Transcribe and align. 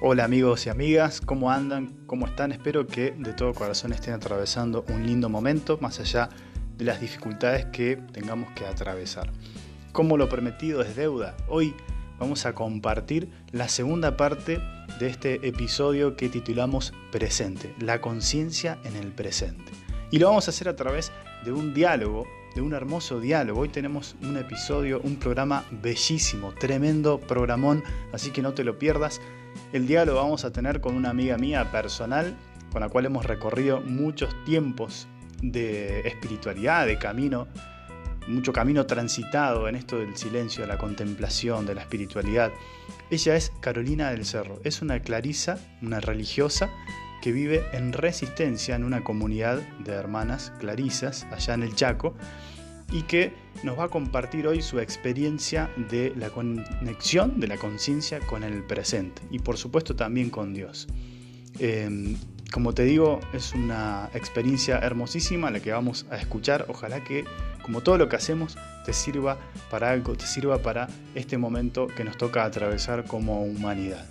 Hola 0.00 0.24
amigos 0.24 0.66
y 0.66 0.70
amigas, 0.70 1.20
¿cómo 1.20 1.52
andan? 1.52 1.94
¿Cómo 2.06 2.26
están? 2.26 2.50
Espero 2.50 2.86
que 2.86 3.12
de 3.12 3.32
todo 3.32 3.54
corazón 3.54 3.92
estén 3.92 4.12
atravesando 4.12 4.84
un 4.88 5.06
lindo 5.06 5.28
momento, 5.28 5.78
más 5.80 6.00
allá 6.00 6.28
de 6.76 6.84
las 6.84 7.00
dificultades 7.00 7.66
que 7.66 7.96
tengamos 8.12 8.50
que 8.52 8.66
atravesar. 8.66 9.30
Como 9.92 10.16
lo 10.16 10.28
prometido 10.28 10.82
es 10.82 10.96
deuda, 10.96 11.36
hoy 11.48 11.74
vamos 12.18 12.44
a 12.44 12.54
compartir 12.54 13.30
la 13.52 13.68
segunda 13.68 14.16
parte 14.16 14.60
de 14.98 15.06
este 15.06 15.46
episodio 15.46 16.16
que 16.16 16.28
titulamos 16.28 16.92
Presente, 17.12 17.72
la 17.78 18.00
conciencia 18.00 18.78
en 18.84 18.96
el 18.96 19.12
presente. 19.12 19.72
Y 20.10 20.18
lo 20.18 20.26
vamos 20.26 20.48
a 20.48 20.50
hacer 20.50 20.68
a 20.68 20.76
través 20.76 21.12
de 21.44 21.52
un 21.52 21.72
diálogo, 21.72 22.26
de 22.54 22.60
un 22.60 22.72
hermoso 22.72 23.20
diálogo. 23.20 23.60
Hoy 23.60 23.68
tenemos 23.68 24.14
un 24.22 24.36
episodio, 24.36 25.00
un 25.02 25.16
programa 25.16 25.64
bellísimo, 25.82 26.52
tremendo 26.52 27.20
programón, 27.20 27.82
así 28.12 28.30
que 28.30 28.42
no 28.42 28.54
te 28.54 28.64
lo 28.64 28.78
pierdas. 28.78 29.20
El 29.72 29.86
lo 29.86 30.14
vamos 30.14 30.44
a 30.44 30.52
tener 30.52 30.80
con 30.80 30.94
una 30.94 31.10
amiga 31.10 31.36
mía 31.36 31.70
personal, 31.70 32.36
con 32.70 32.80
la 32.80 32.88
cual 32.88 33.06
hemos 33.06 33.26
recorrido 33.26 33.80
muchos 33.80 34.34
tiempos 34.44 35.08
de 35.42 36.00
espiritualidad, 36.00 36.86
de 36.86 36.98
camino, 36.98 37.48
mucho 38.28 38.52
camino 38.52 38.86
transitado 38.86 39.68
en 39.68 39.76
esto 39.76 39.98
del 39.98 40.16
silencio, 40.16 40.62
de 40.62 40.68
la 40.68 40.78
contemplación, 40.78 41.66
de 41.66 41.74
la 41.74 41.82
espiritualidad. 41.82 42.52
Ella 43.10 43.36
es 43.36 43.52
Carolina 43.60 44.10
del 44.10 44.24
Cerro, 44.24 44.60
es 44.64 44.80
una 44.80 45.00
clarisa, 45.00 45.58
una 45.82 46.00
religiosa 46.00 46.70
que 47.24 47.32
vive 47.32 47.64
en 47.72 47.94
resistencia 47.94 48.76
en 48.76 48.84
una 48.84 49.02
comunidad 49.02 49.62
de 49.78 49.92
hermanas 49.92 50.52
clarisas 50.58 51.26
allá 51.32 51.54
en 51.54 51.62
el 51.62 51.74
Chaco 51.74 52.14
y 52.92 53.02
que 53.02 53.32
nos 53.62 53.78
va 53.78 53.84
a 53.84 53.88
compartir 53.88 54.46
hoy 54.46 54.62
su 54.62 54.78
experiencia 54.78 55.70
de 55.90 56.12
la 56.16 56.30
conexión 56.30 57.40
de 57.40 57.48
la 57.48 57.56
conciencia 57.56 58.20
con 58.20 58.44
el 58.44 58.62
presente 58.64 59.22
y 59.30 59.38
por 59.38 59.56
supuesto 59.56 59.96
también 59.96 60.30
con 60.30 60.54
Dios. 60.54 60.88
Em, 61.58 62.16
como 62.52 62.72
te 62.72 62.84
digo, 62.84 63.20
es 63.32 63.52
una 63.52 64.10
experiencia 64.14 64.78
hermosísima 64.78 65.50
la 65.50 65.60
que 65.60 65.72
vamos 65.72 66.06
a 66.10 66.16
escuchar. 66.16 66.66
Ojalá 66.68 67.02
que, 67.02 67.24
como 67.62 67.80
todo 67.80 67.98
lo 67.98 68.08
que 68.08 68.14
hacemos, 68.14 68.56
te 68.84 68.92
sirva 68.92 69.38
para 69.70 69.90
algo, 69.90 70.14
te 70.14 70.26
sirva 70.26 70.58
para 70.58 70.88
este 71.16 71.36
momento 71.36 71.88
que 71.88 72.04
nos 72.04 72.16
toca 72.16 72.44
atravesar 72.44 73.06
como 73.06 73.42
humanidad. 73.42 74.06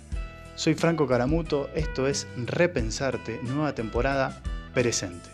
Soy 0.56 0.74
Franco 0.74 1.06
Caramuto, 1.06 1.70
esto 1.74 2.06
es 2.06 2.26
Repensarte, 2.36 3.40
nueva 3.44 3.74
temporada 3.74 4.42
presente. 4.74 5.30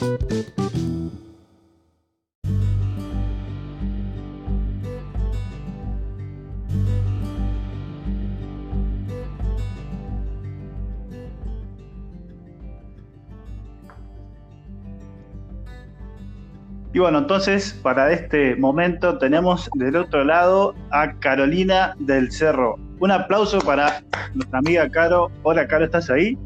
Y 0.00 0.04
bueno, 17.00 17.18
entonces 17.18 17.72
para 17.82 18.12
este 18.12 18.54
momento 18.56 19.18
tenemos 19.18 19.68
del 19.74 19.96
otro 19.96 20.24
lado 20.24 20.76
a 20.90 21.12
Carolina 21.14 21.96
del 21.98 22.30
Cerro. 22.30 22.76
Un 23.00 23.10
aplauso 23.10 23.58
para 23.60 24.04
nuestra 24.34 24.60
amiga 24.60 24.88
Caro. 24.90 25.32
Hola 25.42 25.66
Caro, 25.66 25.84
¿estás 25.84 26.08
ahí? 26.08 26.38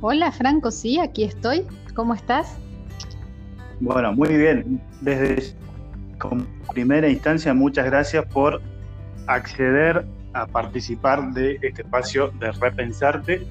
Hola 0.00 0.30
Franco, 0.30 0.70
sí, 0.70 1.00
aquí 1.00 1.24
estoy. 1.24 1.66
¿Cómo 1.94 2.14
estás? 2.14 2.56
Bueno, 3.80 4.12
muy 4.12 4.36
bien. 4.36 4.80
Desde 5.00 5.54
como 6.18 6.44
primera 6.72 7.08
instancia, 7.08 7.54
muchas 7.54 7.86
gracias 7.86 8.24
por 8.26 8.60
acceder 9.26 10.04
a 10.32 10.46
participar 10.46 11.32
de 11.32 11.58
este 11.62 11.82
espacio 11.82 12.28
de 12.38 12.52
Repensarte 12.52 13.46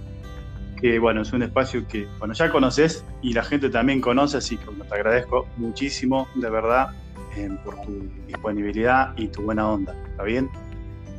que 0.78 1.00
bueno, 1.00 1.22
es 1.22 1.34
un 1.34 1.44
espacio 1.44 1.85
que 1.88 2.07
bueno, 2.19 2.34
ya 2.34 2.50
conoces 2.50 3.03
y 3.22 3.34
la 3.34 3.44
gente 3.44 3.69
también 3.69 4.00
conoce, 4.00 4.38
así 4.38 4.57
que 4.57 4.66
te 4.66 4.96
agradezco 4.96 5.47
muchísimo, 5.57 6.28
de 6.35 6.50
verdad, 6.50 6.91
eh, 7.35 7.50
por 7.66 7.81
tu 7.81 8.07
disponibilidad 8.28 9.13
y 9.18 9.28
tu 9.28 9.41
buena 9.41 9.68
onda. 9.69 9.94
¿Está 10.09 10.23
bien? 10.23 10.50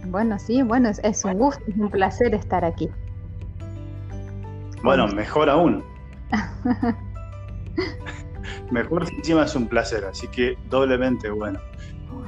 Bueno, 0.07 0.39
sí, 0.39 0.63
bueno, 0.63 0.89
es, 0.89 1.25
un 1.25 1.35
gusto, 1.35 1.63
es 1.67 1.77
un 1.77 1.91
placer 1.91 2.35
estar 2.35 2.65
aquí. 2.65 2.89
Bueno, 4.83 5.09
mejor 5.09 5.51
aún. 5.51 5.85
mejor 8.71 9.07
encima 9.17 9.45
es 9.45 9.55
un 9.55 9.69
placer, 9.69 10.05
así 10.05 10.29
que 10.29 10.57
doblemente 10.69 11.31
bueno. 11.31 11.59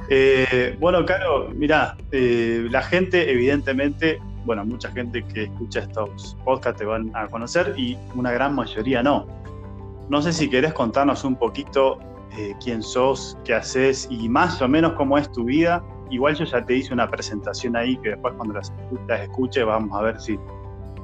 Eh, 0.09 0.75
bueno, 0.79 1.05
Caro, 1.05 1.49
mira, 1.55 1.95
eh, 2.11 2.67
la 2.69 2.81
gente 2.81 3.31
evidentemente 3.31 4.19
bueno, 4.45 4.65
mucha 4.65 4.91
gente 4.91 5.23
que 5.23 5.43
escucha 5.43 5.81
estos 5.81 6.37
podcasts 6.43 6.79
te 6.79 6.85
van 6.85 7.11
a 7.15 7.27
conocer 7.27 7.73
y 7.77 7.97
una 8.15 8.31
gran 8.31 8.55
mayoría 8.55 9.03
no. 9.03 9.27
No 10.09 10.21
sé 10.21 10.33
si 10.33 10.49
querés 10.49 10.73
contarnos 10.73 11.23
un 11.23 11.35
poquito 11.35 11.99
eh, 12.37 12.53
quién 12.63 12.81
sos, 12.81 13.37
qué 13.43 13.53
haces 13.53 14.07
y 14.09 14.27
más 14.27 14.61
o 14.61 14.67
menos 14.67 14.93
cómo 14.93 15.17
es 15.17 15.31
tu 15.31 15.45
vida. 15.45 15.83
Igual 16.09 16.35
yo 16.35 16.45
ya 16.45 16.65
te 16.65 16.75
hice 16.75 16.93
una 16.93 17.09
presentación 17.09 17.75
ahí 17.75 17.97
que 17.97 18.09
después 18.09 18.33
cuando 18.35 18.55
las, 18.55 18.73
escuche 19.21 19.63
vamos 19.63 19.97
a 19.97 20.01
ver 20.01 20.19
si, 20.19 20.37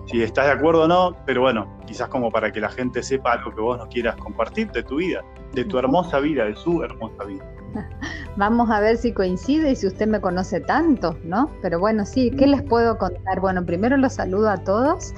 si 0.07 0.23
estás 0.23 0.45
de 0.45 0.51
acuerdo 0.53 0.83
o 0.83 0.87
no, 0.87 1.15
pero 1.25 1.41
bueno, 1.41 1.67
quizás 1.85 2.07
como 2.07 2.31
para 2.31 2.51
que 2.51 2.61
la 2.61 2.69
gente 2.69 3.03
sepa 3.03 3.33
algo 3.33 3.53
que 3.53 3.61
vos 3.61 3.77
nos 3.77 3.87
quieras 3.89 4.15
compartir 4.15 4.71
de 4.71 4.83
tu 4.83 4.97
vida, 4.97 5.23
de 5.53 5.65
tu 5.65 5.77
hermosa 5.77 6.19
vida, 6.19 6.45
de 6.45 6.55
su 6.55 6.81
hermosa 6.81 7.25
vida. 7.25 7.45
Vamos 8.37 8.69
a 8.69 8.79
ver 8.79 8.97
si 8.97 9.11
coincide 9.11 9.71
y 9.71 9.75
si 9.75 9.85
usted 9.87 10.07
me 10.07 10.21
conoce 10.21 10.61
tanto, 10.61 11.17
¿no? 11.23 11.51
Pero 11.61 11.79
bueno, 11.79 12.05
sí, 12.05 12.31
¿qué 12.31 12.47
les 12.47 12.61
puedo 12.63 12.97
contar? 12.97 13.41
Bueno, 13.41 13.65
primero 13.65 13.97
los 13.97 14.13
saludo 14.13 14.49
a 14.49 14.57
todos 14.57 15.13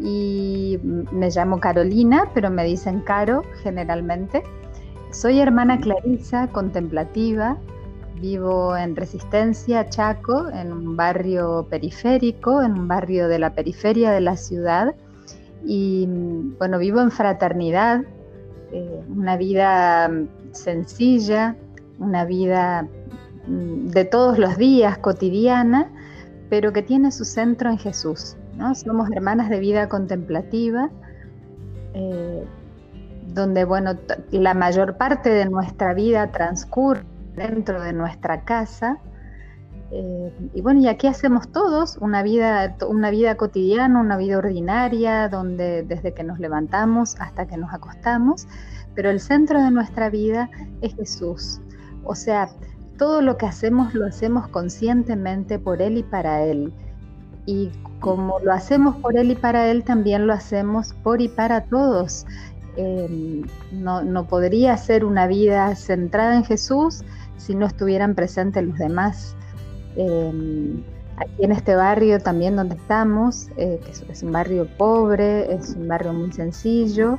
y 0.00 0.78
me 0.82 1.30
llamo 1.30 1.60
Carolina, 1.60 2.24
pero 2.32 2.50
me 2.50 2.64
dicen 2.64 3.00
Caro 3.00 3.42
generalmente. 3.62 4.42
Soy 5.10 5.38
hermana 5.38 5.78
Clarisa, 5.78 6.48
contemplativa, 6.48 7.58
vivo 8.20 8.76
en 8.76 8.96
Resistencia, 8.96 9.88
Chaco, 9.88 10.48
en 10.48 10.72
un 10.72 10.96
barrio 10.96 11.66
periférico, 11.68 12.62
en 12.62 12.72
un 12.72 12.88
barrio 12.88 13.28
de 13.28 13.38
la 13.38 13.54
periferia 13.54 14.10
de 14.12 14.20
la 14.20 14.36
ciudad. 14.36 14.94
Y 15.64 16.06
bueno, 16.58 16.78
vivo 16.78 17.00
en 17.00 17.10
fraternidad, 17.10 18.02
eh, 18.72 19.04
una 19.08 19.36
vida 19.36 20.10
sencilla, 20.52 21.56
una 21.98 22.24
vida 22.24 22.86
mm, 23.46 23.88
de 23.88 24.04
todos 24.04 24.38
los 24.38 24.56
días, 24.56 24.98
cotidiana, 24.98 25.90
pero 26.50 26.72
que 26.72 26.82
tiene 26.82 27.10
su 27.12 27.24
centro 27.24 27.70
en 27.70 27.78
Jesús. 27.78 28.36
¿no? 28.56 28.74
Somos 28.74 29.10
hermanas 29.10 29.48
de 29.50 29.58
vida 29.58 29.88
contemplativa, 29.88 30.90
eh, 31.94 32.44
donde 33.28 33.64
bueno, 33.64 33.98
la 34.30 34.54
mayor 34.54 34.96
parte 34.96 35.30
de 35.30 35.46
nuestra 35.46 35.94
vida 35.94 36.30
transcurre 36.30 37.13
dentro 37.36 37.82
de 37.82 37.92
nuestra 37.92 38.42
casa. 38.42 38.98
Eh, 39.90 40.32
y 40.54 40.60
bueno, 40.60 40.80
y 40.80 40.88
aquí 40.88 41.06
hacemos 41.06 41.48
todos 41.52 41.98
una 41.98 42.22
vida, 42.22 42.76
una 42.88 43.10
vida 43.10 43.36
cotidiana, 43.36 44.00
una 44.00 44.16
vida 44.16 44.38
ordinaria, 44.38 45.28
donde 45.28 45.82
desde 45.82 46.14
que 46.14 46.24
nos 46.24 46.38
levantamos 46.40 47.16
hasta 47.20 47.46
que 47.46 47.56
nos 47.56 47.72
acostamos, 47.72 48.48
pero 48.94 49.10
el 49.10 49.20
centro 49.20 49.62
de 49.62 49.70
nuestra 49.70 50.10
vida 50.10 50.50
es 50.80 50.94
Jesús. 50.94 51.60
O 52.04 52.14
sea, 52.14 52.48
todo 52.98 53.22
lo 53.22 53.36
que 53.36 53.46
hacemos 53.46 53.94
lo 53.94 54.06
hacemos 54.06 54.48
conscientemente 54.48 55.58
por 55.58 55.82
Él 55.82 55.98
y 55.98 56.02
para 56.02 56.42
Él. 56.42 56.72
Y 57.46 57.70
como 58.00 58.38
lo 58.40 58.52
hacemos 58.52 58.96
por 58.96 59.16
Él 59.18 59.32
y 59.32 59.34
para 59.34 59.68
Él, 59.70 59.84
también 59.84 60.26
lo 60.26 60.32
hacemos 60.32 60.94
por 61.02 61.20
y 61.20 61.28
para 61.28 61.62
todos. 61.62 62.26
Em, 62.76 63.42
no, 63.72 64.26
podría 64.26 64.76
ser 64.76 65.04
una 65.04 65.28
vida 65.28 65.74
centrada 65.76 66.34
en 66.34 66.44
Jesús 66.44 67.04
si 67.36 67.54
no 67.54 67.66
estuvieran 67.66 68.14
presentes 68.14 68.64
los 68.64 68.78
demás. 68.78 69.36
Em, 69.96 70.82
aquí 71.16 71.44
en 71.44 71.52
este 71.52 71.74
barrio 71.74 72.18
también 72.20 72.56
donde 72.56 72.74
estamos, 72.76 73.48
eh, 73.56 73.80
que 73.84 74.12
es, 74.12 74.22
un 74.22 74.32
barrio 74.32 74.66
pobre, 74.76 75.52
es 75.52 75.74
un 75.76 75.88
barrio 75.88 76.12
muy 76.12 76.32
sencillo, 76.32 77.18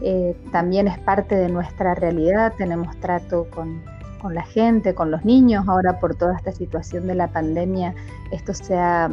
eh, 0.00 0.36
también 0.50 0.88
es 0.88 0.98
parte 0.98 1.34
de 1.34 1.48
nuestra 1.48 1.94
realidad, 1.94 2.54
tenemos 2.56 2.96
trato 3.00 3.46
con, 3.50 3.82
la 4.30 4.42
gente, 4.42 4.94
con 4.94 5.10
los 5.10 5.24
niños. 5.24 5.64
Ahora 5.68 5.98
por 5.98 6.14
toda 6.14 6.36
esta 6.36 6.52
situación 6.52 7.06
de 7.06 7.14
la 7.14 7.28
pandemia, 7.28 7.94
esto 8.30 8.54
se 8.54 8.76
ha, 8.76 9.10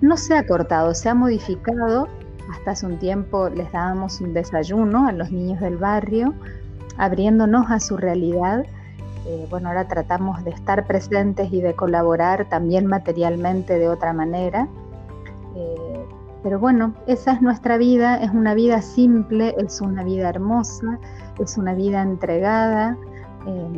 no 0.00 0.16
se 0.16 0.36
ha 0.36 0.46
cortado, 0.46 0.94
se 0.94 1.08
ha 1.08 1.14
modificado. 1.14 2.08
Hasta 2.50 2.70
hace 2.72 2.86
un 2.86 2.98
tiempo 2.98 3.48
les 3.48 3.70
dábamos 3.72 4.20
un 4.20 4.32
desayuno 4.32 5.06
a 5.06 5.12
los 5.12 5.30
niños 5.30 5.60
del 5.60 5.76
barrio, 5.76 6.34
abriéndonos 6.96 7.70
a 7.70 7.80
su 7.80 7.96
realidad. 7.96 8.64
Eh, 9.28 9.46
bueno, 9.50 9.68
ahora 9.68 9.86
tratamos 9.86 10.42
de 10.42 10.50
estar 10.50 10.86
presentes 10.86 11.52
y 11.52 11.60
de 11.60 11.74
colaborar 11.74 12.48
también 12.48 12.86
materialmente 12.86 13.78
de 13.78 13.90
otra 13.90 14.14
manera. 14.14 14.68
Eh, 15.54 16.06
pero 16.42 16.58
bueno, 16.58 16.94
esa 17.06 17.32
es 17.32 17.42
nuestra 17.42 17.76
vida, 17.76 18.22
es 18.22 18.30
una 18.30 18.54
vida 18.54 18.80
simple, 18.80 19.54
es 19.58 19.82
una 19.82 20.02
vida 20.02 20.30
hermosa, 20.30 20.98
es 21.38 21.58
una 21.58 21.74
vida 21.74 22.00
entregada, 22.00 22.96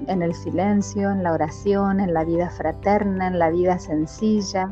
en 0.09 0.23
el 0.23 0.35
silencio, 0.35 1.13
en 1.13 1.23
la 1.23 1.33
oración, 1.33 2.01
en 2.01 2.13
la 2.13 2.25
vida 2.25 2.51
fraterna, 2.51 3.29
en 3.29 3.39
la 3.39 3.51
vida 3.51 3.79
sencilla, 3.79 4.69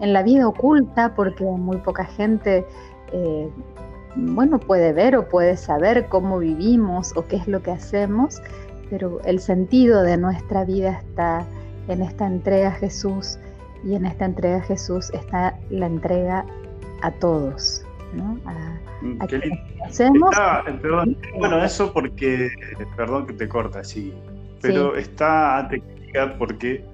en 0.00 0.12
la 0.12 0.22
vida 0.22 0.46
oculta, 0.46 1.14
porque 1.14 1.44
muy 1.44 1.78
poca 1.78 2.04
gente 2.04 2.66
eh, 3.12 3.50
bueno, 4.14 4.58
puede 4.58 4.92
ver 4.92 5.16
o 5.16 5.28
puede 5.28 5.56
saber 5.56 6.08
cómo 6.08 6.38
vivimos 6.38 7.16
o 7.16 7.26
qué 7.26 7.36
es 7.36 7.48
lo 7.48 7.62
que 7.62 7.70
hacemos, 7.70 8.42
pero 8.92 9.22
el 9.24 9.40
sentido 9.40 10.02
de 10.02 10.18
nuestra 10.18 10.66
vida 10.66 10.90
está 10.90 11.46
en 11.88 12.02
esta 12.02 12.26
entrega 12.26 12.68
a 12.68 12.72
Jesús 12.72 13.38
y 13.82 13.94
en 13.94 14.04
esta 14.04 14.26
entrega 14.26 14.58
a 14.58 14.60
Jesús 14.60 15.10
está 15.14 15.58
la 15.70 15.86
entrega 15.86 16.44
a 17.00 17.10
todos, 17.12 17.86
¿no? 18.14 18.38
A, 18.44 18.78
mm, 19.00 19.16
bueno, 21.38 21.64
eso 21.64 21.90
porque, 21.94 22.50
perdón 22.94 23.26
que 23.26 23.32
te 23.32 23.48
corta, 23.48 23.82
sí, 23.82 24.12
pero 24.60 24.94
está 24.94 25.58
a 25.60 25.70
porque, 26.38 26.84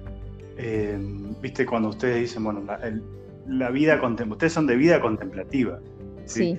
eh, 0.57 0.97
viste, 1.41 1.65
cuando 1.65 1.89
ustedes 1.89 2.21
dicen, 2.21 2.45
bueno, 2.45 2.63
la, 2.65 2.79
la 3.45 3.69
vida, 3.71 3.99
ustedes 4.01 4.53
son 4.53 4.67
de 4.67 4.77
vida 4.77 5.01
contemplativa. 5.01 5.79
¿sí? 6.25 6.57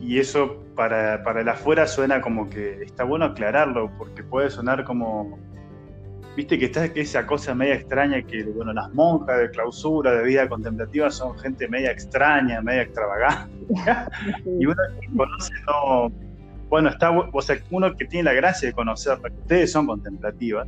Y, 0.00 0.18
eso 0.18 0.62
para, 0.74 1.22
el 1.40 1.48
afuera 1.48 1.86
suena 1.86 2.20
como 2.20 2.48
que 2.48 2.82
está 2.82 3.04
bueno 3.04 3.26
aclararlo, 3.26 3.90
porque 3.98 4.22
puede 4.22 4.48
sonar 4.48 4.84
como, 4.84 5.38
viste 6.36 6.58
que 6.58 6.66
está 6.66 6.86
esa 6.86 7.26
cosa 7.26 7.54
media 7.54 7.74
extraña 7.74 8.22
que, 8.22 8.42
bueno, 8.44 8.72
las 8.72 8.92
monjas 8.94 9.38
de 9.38 9.50
clausura, 9.50 10.12
de 10.12 10.24
vida 10.24 10.48
contemplativa, 10.48 11.10
son 11.10 11.38
gente 11.38 11.68
media 11.68 11.90
extraña, 11.90 12.62
media 12.62 12.82
extravagante. 12.82 13.52
y 14.60 14.66
uno 14.66 14.76
que 15.00 15.16
conoce 15.16 15.52
no, 15.66 16.10
bueno, 16.68 16.88
está, 16.88 17.10
o 17.10 17.42
sea, 17.42 17.58
uno 17.70 17.94
que 17.94 18.06
tiene 18.06 18.24
la 18.24 18.32
gracia 18.32 18.68
de 18.68 18.74
conocerla, 18.74 19.28
que 19.28 19.36
ustedes 19.36 19.72
son 19.72 19.86
contemplativas, 19.86 20.66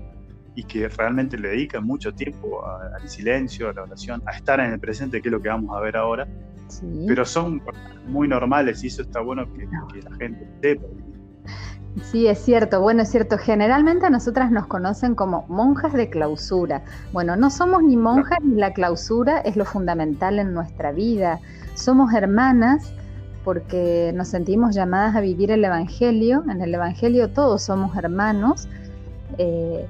y 0.56 0.64
que 0.64 0.88
realmente 0.88 1.38
le 1.38 1.50
dedican 1.50 1.84
mucho 1.84 2.12
tiempo 2.12 2.67
al 2.67 3.06
silencio, 3.08 3.69
a 3.69 3.75
la 3.75 3.82
oración, 3.82 4.23
a 4.25 4.32
estar 4.32 4.58
en 4.58 4.73
el 4.73 4.81
presente, 4.81 5.20
que 5.20 5.28
es 5.28 5.32
lo 5.32 5.40
que 5.40 5.50
vamos 5.50 5.76
a 5.76 5.81
ver 5.81 5.96
ahora. 5.99 6.26
Pero 7.06 7.24
son 7.24 7.62
muy 8.06 8.28
normales 8.28 8.82
y 8.84 8.88
eso 8.88 9.02
está 9.02 9.20
bueno 9.20 9.44
que, 9.52 9.66
la 10.02 10.16
gente 10.16 10.48
sepa. 10.62 10.86
Sí, 12.02 12.26
es 12.26 12.38
cierto. 12.38 12.80
Bueno, 12.80 13.02
es 13.02 13.10
cierto. 13.10 13.38
Generalmente 13.38 14.06
a 14.06 14.10
nosotras 14.10 14.50
nos 14.50 14.66
conocen 14.66 15.14
como 15.14 15.46
monjas 15.48 15.92
de 15.94 16.10
clausura. 16.10 16.84
Bueno, 17.12 17.36
no 17.36 17.50
somos 17.50 17.82
ni 17.82 17.96
monjas 17.96 18.38
ni 18.42 18.56
la 18.56 18.72
clausura 18.72 19.38
es 19.38 19.56
lo 19.56 19.64
fundamental 19.64 20.38
en 20.38 20.52
nuestra 20.52 20.92
vida. 20.92 21.40
Somos 21.74 22.12
hermanas 22.12 22.92
porque 23.44 24.12
nos 24.14 24.28
sentimos 24.28 24.74
llamadas 24.74 25.16
a 25.16 25.20
vivir 25.20 25.50
el 25.50 25.64
Evangelio. 25.64 26.44
En 26.50 26.60
el 26.60 26.74
Evangelio 26.74 27.30
todos 27.30 27.62
somos 27.62 27.96
hermanos. 27.96 28.68
Eh, 29.38 29.86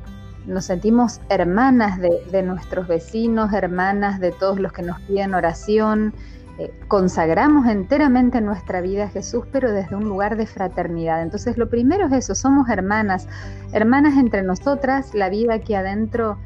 nos 0.47 0.67
sentimos 0.67 1.21
hermanas 1.29 1.99
de, 2.01 2.43
nuestros 2.43 2.87
vecinos, 2.87 3.53
hermanas 3.53 4.21
de 4.21 4.31
todos 4.31 4.61
los 4.61 4.73
que 4.73 4.83
nos 4.83 5.01
piden 5.01 5.35
oración, 5.35 6.15
eh, 6.59 6.73
consagramos 6.89 7.67
enteramente 7.67 8.41
nuestra 8.41 8.81
vida 8.81 9.05
a 9.05 9.09
Jesús, 9.09 9.45
pero 9.53 9.73
desde 9.73 9.95
un 9.95 10.05
lugar 10.05 10.37
de 10.37 10.47
fraternidad. 10.47 11.23
Entonces 11.23 11.59
lo 11.59 11.69
primero 11.69 12.07
es 12.07 12.13
eso, 12.13 12.35
somos 12.35 12.69
hermanas, 12.69 13.29
hermanas 13.73 14.17
entre 14.17 14.43
nosotras, 14.43 15.15
la 15.15 15.29
vida 15.29 15.55
aquí 15.55 15.75
adentro 15.75 16.39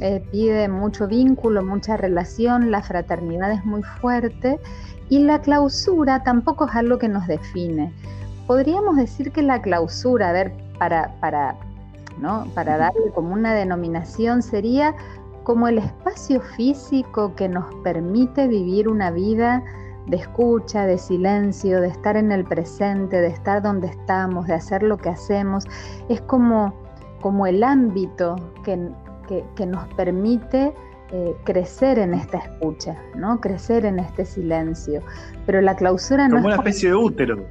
eh, 0.00 0.22
pide 0.30 0.68
mucho 0.68 1.08
vínculo, 1.08 1.64
mucha 1.64 1.96
relación, 1.96 2.70
la 2.70 2.82
fraternidad 2.82 3.50
es 3.50 3.64
muy 3.64 3.82
fuerte 3.82 4.60
y 5.08 5.20
la 5.20 5.40
clausura 5.40 6.22
tampoco 6.22 6.66
es 6.66 6.74
algo 6.76 6.98
que 6.98 7.08
nos 7.08 7.26
define. 7.26 7.92
Podríamos 8.46 8.96
decir 8.96 9.32
que 9.32 9.42
la 9.42 9.60
clausura, 9.60 10.28
a 10.28 10.32
ver, 10.32 10.52
para, 10.78 11.12
para 11.20 11.56
para 12.54 12.78
darle 12.78 13.10
como 13.14 13.32
una 13.34 13.54
denominación 13.54 14.42
sería 14.42 14.94
como 15.46 15.68
el 15.68 15.78
espacio 15.78 16.40
físico 16.40 17.32
que 17.36 17.48
nos 17.48 17.72
permite 17.84 18.48
vivir 18.48 18.88
una 18.88 19.12
vida 19.12 19.62
de 20.08 20.16
escucha, 20.16 20.86
de 20.86 20.98
silencio, 20.98 21.80
de 21.80 21.86
estar 21.86 22.16
en 22.16 22.32
el 22.32 22.42
presente, 22.44 23.20
de 23.20 23.28
estar 23.28 23.62
donde 23.62 23.86
estamos, 23.86 24.48
de 24.48 24.54
hacer 24.54 24.82
lo 24.82 24.96
que 24.96 25.08
hacemos. 25.08 25.64
Es 26.08 26.20
como, 26.22 26.74
como 27.20 27.46
el 27.46 27.62
ámbito 27.62 28.34
que, 28.64 28.76
nos 29.64 29.86
permite 29.94 30.74
eh, 31.12 31.36
crecer 31.44 32.00
en 32.00 32.14
esta 32.14 32.38
escucha, 32.38 33.00
¿no? 33.14 33.40
crecer 33.40 33.84
en 33.84 34.00
este 34.00 34.24
silencio. 34.24 35.00
Pero 35.46 35.60
la 35.60 35.76
clausura 35.76 36.26
no 36.26 36.38
es... 36.38 36.42
Como 36.42 36.54
una 36.54 36.56
especie 36.56 36.88
de 36.88 36.96
útero. 36.96 37.46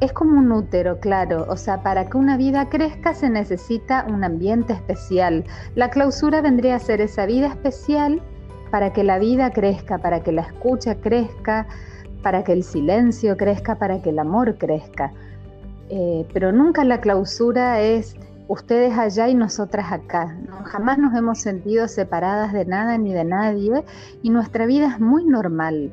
Es 0.00 0.12
como 0.12 0.38
un 0.38 0.50
útero, 0.52 0.98
claro. 0.98 1.46
O 1.48 1.56
sea, 1.56 1.82
para 1.82 2.08
que 2.08 2.16
una 2.16 2.36
vida 2.36 2.68
crezca 2.68 3.14
se 3.14 3.30
necesita 3.30 4.06
un 4.08 4.24
ambiente 4.24 4.72
especial. 4.72 5.44
La 5.74 5.90
clausura 5.90 6.40
vendría 6.40 6.76
a 6.76 6.80
ser 6.80 7.00
esa 7.00 7.26
vida 7.26 7.46
especial 7.46 8.20
para 8.70 8.92
que 8.92 9.04
la 9.04 9.18
vida 9.18 9.50
crezca, 9.50 9.98
para 9.98 10.22
que 10.22 10.32
la 10.32 10.42
escucha 10.42 10.96
crezca, 10.96 11.66
para 12.22 12.42
que 12.42 12.52
el 12.52 12.64
silencio 12.64 13.36
crezca, 13.36 13.76
para 13.76 14.02
que 14.02 14.10
el 14.10 14.18
amor 14.18 14.56
crezca. 14.58 15.12
Eh, 15.90 16.26
pero 16.32 16.50
nunca 16.50 16.82
la 16.82 17.00
clausura 17.00 17.80
es 17.80 18.16
ustedes 18.48 18.98
allá 18.98 19.28
y 19.28 19.34
nosotras 19.34 19.92
acá. 19.92 20.36
Jamás 20.64 20.98
nos 20.98 21.14
hemos 21.14 21.38
sentido 21.38 21.86
separadas 21.88 22.52
de 22.52 22.64
nada 22.64 22.98
ni 22.98 23.12
de 23.12 23.24
nadie 23.24 23.84
y 24.22 24.30
nuestra 24.30 24.66
vida 24.66 24.88
es 24.88 25.00
muy 25.00 25.24
normal. 25.24 25.92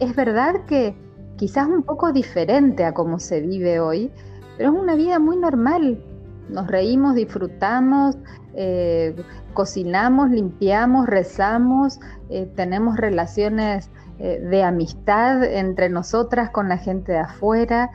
Es 0.00 0.14
verdad 0.16 0.64
que 0.66 0.96
quizás 1.36 1.66
un 1.68 1.82
poco 1.82 2.12
diferente 2.12 2.84
a 2.84 2.92
cómo 2.92 3.18
se 3.18 3.40
vive 3.40 3.80
hoy, 3.80 4.10
pero 4.56 4.72
es 4.72 4.78
una 4.78 4.94
vida 4.94 5.18
muy 5.18 5.36
normal. 5.36 6.02
Nos 6.48 6.66
reímos, 6.68 7.14
disfrutamos, 7.14 8.16
eh, 8.54 9.14
cocinamos, 9.52 10.30
limpiamos, 10.30 11.06
rezamos, 11.06 12.00
eh, 12.30 12.50
tenemos 12.54 12.96
relaciones 12.96 13.90
eh, 14.18 14.40
de 14.40 14.62
amistad 14.62 15.44
entre 15.44 15.88
nosotras 15.88 16.50
con 16.50 16.68
la 16.68 16.78
gente 16.78 17.12
de 17.12 17.18
afuera. 17.18 17.90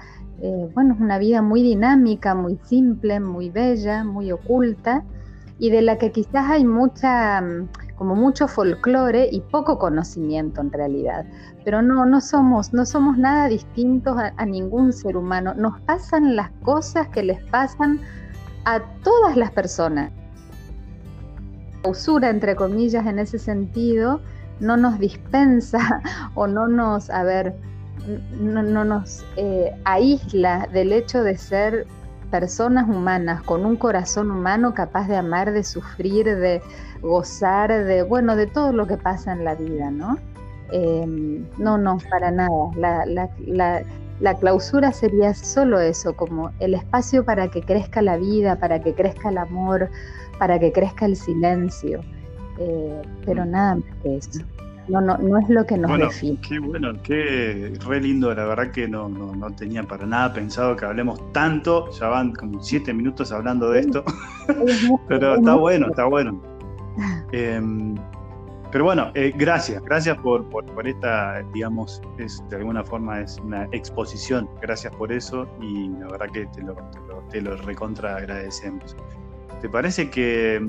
bueno, 0.74 0.96
es 0.96 1.00
una 1.00 1.20
vida 1.20 1.44
muy 1.44 1.62
dinámica, 1.62 2.34
muy 2.34 2.58
simple, 2.64 3.20
muy 3.20 3.52
bella, 3.52 4.04
muy 4.04 4.32
oculta 4.32 5.04
y 5.60 5.70
de 5.70 5.84
la 5.84 6.00
que 6.00 6.12
quizás 6.12 6.50
hay 6.50 6.66
mucha 6.66 7.44
como 8.02 8.16
mucho 8.16 8.48
folclore 8.48 9.30
y 9.32 9.42
poco 9.42 9.78
conocimiento 9.78 10.60
en 10.60 10.72
realidad. 10.72 11.24
Pero 11.64 11.84
no, 11.84 12.04
no 12.04 12.20
somos, 12.20 12.74
no 12.74 12.84
somos 12.84 13.16
nada 13.16 13.48
distintos 13.48 14.18
a, 14.18 14.44
ningún 14.44 14.92
ser 14.92 15.16
humano. 15.16 15.54
Nos 15.54 15.80
pasan 15.82 16.36
las 16.36 16.50
cosas 16.64 17.10
que 17.10 17.22
les 17.22 17.40
pasan 17.52 18.00
a 18.66 18.80
todas 19.04 19.38
las 19.38 19.52
personas. 19.52 20.12
La 21.84 21.92
usura, 21.92 22.32
entre 22.32 22.56
comillas, 22.56 23.06
en 23.06 23.20
ese 23.20 23.38
sentido, 23.38 24.20
no 24.60 24.78
nos 24.78 24.98
dispensa 24.98 26.02
o 26.34 26.48
no 26.48 26.68
nos, 26.68 27.08
a 27.12 27.22
ver, 27.22 27.56
no, 28.40 28.84
nos 28.84 29.24
eh, 29.38 29.80
aísla 29.86 30.68
del 30.74 30.92
hecho 30.92 31.22
de 31.22 31.38
ser 31.38 31.86
personas 32.32 32.90
humanas 32.90 33.44
con 33.44 33.64
un 33.64 33.76
corazón 33.76 34.32
humano 34.32 34.74
capaz 34.74 35.08
de 35.08 35.18
amar, 35.18 35.52
de 35.52 35.64
sufrir, 35.64 36.26
de 36.26 36.64
gozar, 37.02 37.86
de 37.86 38.04
bueno, 38.04 38.36
de 38.36 38.48
todo 38.48 38.72
lo 38.72 38.88
que 38.88 38.98
pasa 38.98 39.34
en 39.34 39.44
la 39.44 39.56
vida, 39.56 39.92
¿no? 39.92 40.18
Em, 40.72 41.46
no, 41.58 41.78
no, 41.78 41.98
para 42.10 42.32
nada. 42.32 42.50
La, 44.20 44.36
clausura 44.40 44.92
sería 44.92 45.34
solo 45.34 45.80
eso, 45.80 46.16
como 46.16 46.52
el 46.60 46.76
espacio 46.76 47.26
para 47.26 47.50
que 47.50 47.62
crezca 47.62 48.02
la 48.02 48.18
vida, 48.18 48.56
para 48.60 48.80
que 48.82 48.94
crezca 48.94 49.30
el 49.30 49.38
amor, 49.40 49.90
para 50.38 50.60
que 50.60 50.72
crezca 50.72 51.06
el 51.06 51.16
silencio, 51.16 52.02
eh, 52.60 53.02
pero 53.26 53.46
nada 53.46 53.76
más 53.76 53.84
que 54.04 54.18
eso. 54.18 54.42
No, 54.88 55.02
no, 55.02 55.18
no 55.18 55.40
es 55.40 55.50
lo 55.50 55.66
que 55.66 55.78
nos 55.78 55.90
bueno, 55.90 56.06
define. 56.06 56.40
Qué 56.48 56.60
bueno, 56.60 56.94
qué 57.02 57.74
re 57.88 58.02
lindo, 58.02 58.34
la 58.34 58.46
verdad 58.46 58.72
que 58.72 58.88
no, 58.88 59.10
no, 59.10 59.52
tenía 59.56 59.84
para 59.84 60.06
nada 60.06 60.34
pensado 60.34 60.76
que 60.76 60.86
hablemos 60.86 61.32
tanto, 61.34 61.90
ya 61.92 62.08
van 62.08 62.34
como 62.34 62.62
siete 62.62 62.94
minutos 62.94 63.32
hablando 63.32 63.72
de 63.72 63.80
esto, 63.80 64.04
pero 65.08 65.36
está 65.36 65.56
bueno, 65.56 65.88
está 65.88 66.06
bueno. 66.06 66.51
Em, 67.32 67.96
pero 68.72 68.86
bueno, 68.86 69.12
eh, 69.16 69.34
gracias, 69.36 69.84
gracias 69.84 70.18
por, 70.20 70.48
por, 70.50 70.88
esta, 70.88 71.44
digamos, 71.54 72.02
es, 72.18 72.42
de 72.50 72.56
alguna 72.56 72.84
forma 72.86 73.20
es 73.20 73.38
una 73.40 73.66
exposición, 73.74 74.50
gracias 74.62 74.96
por 74.96 75.12
eso 75.12 75.46
y 75.62 75.90
la 75.90 76.08
verdad 76.08 76.28
que 76.32 76.46
te 76.46 76.62
lo, 76.62 76.76
te 77.30 77.42
lo, 77.42 77.58
recontra 77.58 78.16
agradecemos. 78.16 78.96
¿Te 79.60 79.68
parece 79.68 80.10
que, 80.10 80.66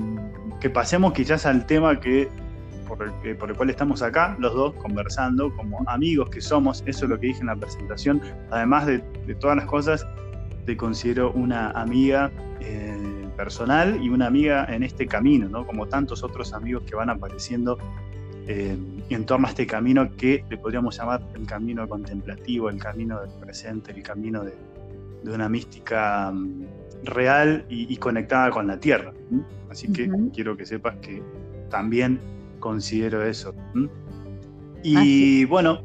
que 0.59 0.69
pasemos 0.69 1.13
quizás 1.13 1.45
al 1.45 1.65
tema 1.65 1.97
que 1.99 2.29
por 2.87 3.01
el, 3.23 3.37
por 3.37 3.49
el, 3.49 3.55
cual 3.55 3.69
estamos 3.69 4.01
acá, 4.01 4.35
los 4.37 4.53
dos 4.53 4.73
conversando 4.73 5.55
como 5.55 5.81
amigos 5.87 6.29
que 6.29 6.41
somos, 6.41 6.83
eso 6.85 7.05
es 7.05 7.09
lo 7.09 7.17
que 7.17 7.27
dije 7.27 7.39
en 7.39 7.47
la 7.47 7.55
presentación, 7.55 8.21
además 8.51 8.85
de, 8.85 8.97
de 8.97 9.35
todas 9.35 9.55
las 9.55 9.65
cosas, 9.65 10.05
te 10.65 10.75
considero 10.75 11.31
una 11.31 11.71
amiga 11.71 12.31
eh, 12.59 12.92
personal 13.33 14.01
y 14.01 14.09
una 14.09 14.27
amiga 14.27 14.65
en 14.65 14.83
este 14.83 15.07
camino, 15.07 15.49
¿no? 15.49 15.65
como 15.65 15.87
tantos 15.87 16.23
otros 16.23 16.53
amigos 16.53 16.83
que 16.83 16.95
van 16.95 17.09
apareciendo 17.09 17.77
eh, 18.47 18.77
en 19.09 19.25
torno 19.25 19.47
a 19.47 19.49
este 19.49 19.65
camino 19.65 20.15
que 20.17 20.43
le 20.49 20.57
podríamos 20.57 20.97
llamar 20.97 21.21
el 21.33 21.45
camino 21.45 21.87
contemplativo, 21.87 22.69
el 22.69 22.77
camino 22.77 23.21
del 23.21 23.31
presente, 23.39 23.91
el 23.91 24.03
camino 24.03 24.43
de, 24.43 24.53
de 25.23 25.31
una 25.31 25.47
mística 25.47 26.31
mm, 26.31 26.63
real 27.03 27.65
y, 27.69 27.95
conectada 27.97 28.49
con 28.51 28.67
la 28.67 28.79
tierra. 28.79 29.13
Así 29.69 29.91
que 29.91 30.09
quiero 30.33 30.55
que 30.55 30.65
sepas 30.65 30.97
que 30.97 31.21
también 31.69 32.19
considero 32.59 33.23
eso. 33.23 33.53
Y 34.83 35.45
bueno, 35.45 35.81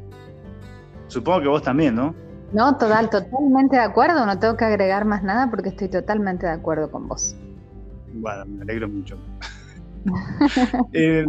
supongo 1.07 1.41
que 1.41 1.47
vos 1.47 1.63
también, 1.63 1.95
¿no? 1.95 2.15
No, 2.51 2.77
total, 2.77 3.09
totalmente 3.09 3.75
de 3.75 3.83
acuerdo. 3.83 4.25
No 4.25 4.39
tengo 4.39 4.57
que 4.57 4.65
agregar 4.65 5.05
más 5.05 5.23
nada 5.23 5.49
porque 5.49 5.69
estoy 5.69 5.89
totalmente 5.89 6.45
de 6.45 6.53
acuerdo 6.53 6.89
con 6.89 7.07
vos. 7.07 7.35
Bueno, 8.13 8.45
me 8.45 8.63
alegro 8.63 8.89
mucho. 8.89 9.17
eh, 10.93 11.25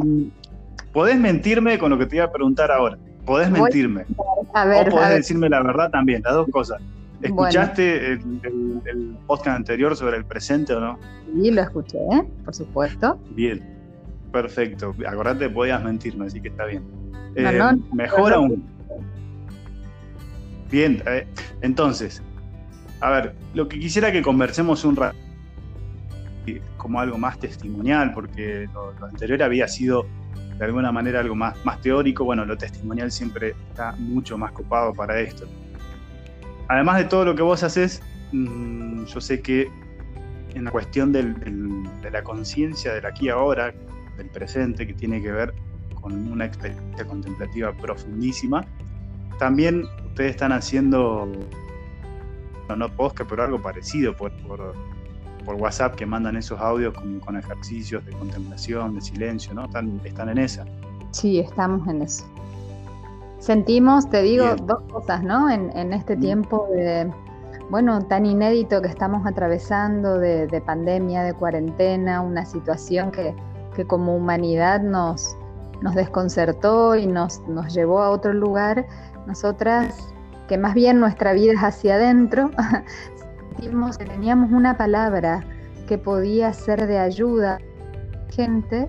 podés 0.92 1.18
mentirme 1.18 1.78
con 1.78 1.90
lo 1.90 1.98
que 1.98 2.06
te 2.06 2.16
iba 2.16 2.24
a 2.24 2.32
preguntar 2.32 2.70
ahora. 2.70 2.96
Podés 3.26 3.50
mentirme. 3.50 4.06
A 4.54 4.64
ver, 4.64 4.88
o 4.88 4.92
podés 4.92 5.10
decirme 5.10 5.48
la 5.48 5.62
verdad 5.62 5.90
también, 5.90 6.22
las 6.22 6.34
dos 6.34 6.48
cosas. 6.50 6.80
¿Escuchaste 7.22 8.12
el, 8.12 9.16
podcast 9.26 9.58
anterior 9.58 9.94
sobre 9.94 10.16
el 10.16 10.24
presente 10.24 10.72
o 10.72 10.80
no? 10.80 10.98
Sí, 11.34 11.50
lo 11.50 11.60
escuché, 11.60 11.98
por 12.44 12.54
supuesto. 12.54 13.18
Bien, 13.32 13.62
perfecto. 14.32 14.94
Acordate, 15.06 15.50
podías 15.50 15.84
mentirme, 15.84 16.26
así 16.26 16.40
que 16.40 16.48
está 16.48 16.64
bien. 16.64 16.82
Eh, 17.36 17.60
mejor 17.92 18.32
aún. 18.32 18.79
Bien, 20.70 21.02
eh, 21.06 21.26
entonces, 21.62 22.22
a 23.00 23.10
ver, 23.10 23.34
lo 23.54 23.68
que 23.68 23.78
quisiera 23.78 24.12
que 24.12 24.22
conversemos 24.22 24.84
un 24.84 24.96
rato, 24.96 25.16
como 26.76 27.00
algo 27.00 27.18
más 27.18 27.38
testimonial, 27.38 28.12
porque 28.14 28.68
lo, 28.72 29.06
anterior 29.06 29.42
había 29.42 29.68
sido 29.68 30.06
de 30.58 30.64
alguna 30.64 30.92
manera 30.92 31.20
algo 31.20 31.34
más, 31.34 31.56
más 31.64 31.80
teórico, 31.80 32.24
bueno, 32.24 32.44
lo 32.44 32.56
testimonial 32.56 33.10
siempre 33.10 33.54
está 33.68 33.92
mucho 33.92 34.36
más 34.38 34.52
copado 34.52 34.92
para 34.92 35.18
esto. 35.20 35.46
Además 36.68 36.98
de 36.98 37.04
todo 37.04 37.24
lo 37.24 37.34
que 37.34 37.42
vos 37.42 37.62
haces, 37.62 38.02
mm, 38.32 39.04
yo 39.04 39.20
sé 39.20 39.40
que 39.40 39.68
en 40.54 40.64
la 40.64 40.70
cuestión 40.70 41.12
de 41.12 42.10
la 42.10 42.22
conciencia 42.22 42.92
del 42.94 43.06
aquí 43.06 43.28
ahora, 43.28 43.72
del 44.16 44.28
presente, 44.28 44.86
que 44.86 44.94
tiene 44.94 45.22
que 45.22 45.32
ver 45.32 45.54
con 46.00 46.12
una 46.30 46.44
experiencia 46.44 47.04
contemplativa 47.06 47.72
profundísima, 47.72 48.64
también 49.38 49.84
ustedes 50.10 50.32
están 50.32 50.52
haciendo, 50.52 51.26
no, 52.68 52.76
no 52.76 52.88
podcast, 52.94 53.28
pero 53.28 53.44
algo 53.44 53.60
parecido 53.60 54.14
por, 54.16 54.32
por, 54.46 54.74
WhatsApp, 55.58 55.96
que 55.96 56.06
mandan 56.06 56.36
esos 56.36 56.60
audios 56.60 56.94
con, 56.94 57.36
ejercicios 57.36 58.06
de 58.06 58.12
contemplación, 58.12 58.94
de 58.94 59.00
silencio, 59.00 59.52
¿no? 59.52 59.64
Están, 59.64 60.00
están 60.04 60.28
en 60.28 60.38
esa. 60.38 60.64
Sí, 61.10 61.40
estamos 61.40 61.88
en 61.88 62.02
eso. 62.02 62.24
Sentimos, 63.40 64.08
te 64.10 64.22
digo, 64.22 64.54
dos 64.54 64.82
cosas, 64.92 65.24
¿no? 65.24 65.50
En, 65.50 65.92
este 65.92 66.16
tiempo 66.16 66.68
de, 66.72 67.10
bueno, 67.70 68.00
tan 68.06 68.26
inédito 68.26 68.82
que 68.82 68.88
estamos 68.88 69.26
atravesando 69.26 70.18
de, 70.18 70.62
pandemia, 70.64 71.24
de 71.24 71.32
cuarentena, 71.32 72.20
una 72.20 72.44
situación 72.44 73.10
que, 73.10 73.34
como 73.86 74.14
humanidad 74.14 74.82
nos, 74.82 75.36
nos 75.80 75.94
desconcertó 75.94 76.96
y 76.96 77.06
nos, 77.06 77.40
nos 77.48 77.72
llevó 77.72 78.02
a 78.02 78.10
otro 78.10 78.32
lugar, 78.32 78.86
nosotras, 79.26 80.12
que 80.48 80.58
más 80.58 80.74
bien 80.74 81.00
nuestra 81.00 81.32
vida 81.32 81.52
es 81.52 81.60
hacia 81.60 81.94
adentro, 81.94 82.50
sentimos 83.56 83.98
que 83.98 84.04
teníamos 84.04 84.50
una 84.52 84.76
palabra 84.76 85.44
que 85.86 85.98
podía 85.98 86.52
ser 86.52 86.86
de 86.86 86.98
ayuda 86.98 87.56
a 87.58 88.32
gente 88.32 88.88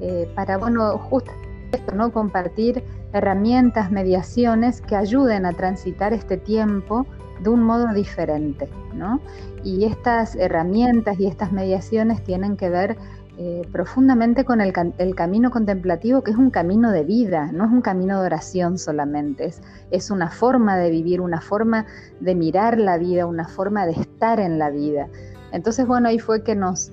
eh, 0.00 0.30
para, 0.34 0.58
bueno, 0.58 0.98
justo 0.98 1.30
esto, 1.72 1.94
¿no? 1.94 2.12
Compartir 2.12 2.82
herramientas, 3.12 3.90
mediaciones 3.90 4.80
que 4.80 4.96
ayuden 4.96 5.46
a 5.46 5.52
transitar 5.52 6.12
este 6.12 6.36
tiempo 6.36 7.06
de 7.40 7.50
un 7.50 7.62
modo 7.62 7.92
diferente. 7.92 8.68
¿no? 8.94 9.20
Y 9.64 9.84
estas 9.84 10.36
herramientas 10.36 11.18
y 11.18 11.26
estas 11.26 11.52
mediaciones 11.52 12.22
tienen 12.22 12.56
que 12.56 12.70
ver 12.70 12.96
eh, 13.42 13.66
profundamente 13.72 14.44
con 14.44 14.60
el, 14.60 14.74
camino 15.14 15.50
contemplativo, 15.50 16.22
que 16.22 16.30
es 16.30 16.36
un 16.36 16.50
camino 16.50 16.92
de 16.92 17.04
vida, 17.04 17.50
no 17.52 17.64
es 17.64 17.70
un 17.70 17.80
camino 17.80 18.20
de 18.20 18.26
oración 18.26 18.76
solamente, 18.76 19.50
es, 19.90 20.10
una 20.10 20.28
forma 20.28 20.76
de 20.76 20.90
vivir, 20.90 21.22
una 21.22 21.40
forma 21.40 21.86
de 22.20 22.34
mirar 22.34 22.78
la 22.78 22.98
vida, 22.98 23.24
una 23.24 23.48
forma 23.48 23.86
de 23.86 23.92
estar 23.92 24.40
en 24.40 24.58
la 24.58 24.68
vida. 24.68 25.08
Entonces, 25.52 25.86
bueno, 25.86 26.08
ahí 26.08 26.18
fue 26.18 26.42
que 26.42 26.54
nos 26.54 26.92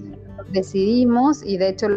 decidimos 0.53 1.43
y 1.43 1.57
de 1.57 1.67
hecho 1.67 1.87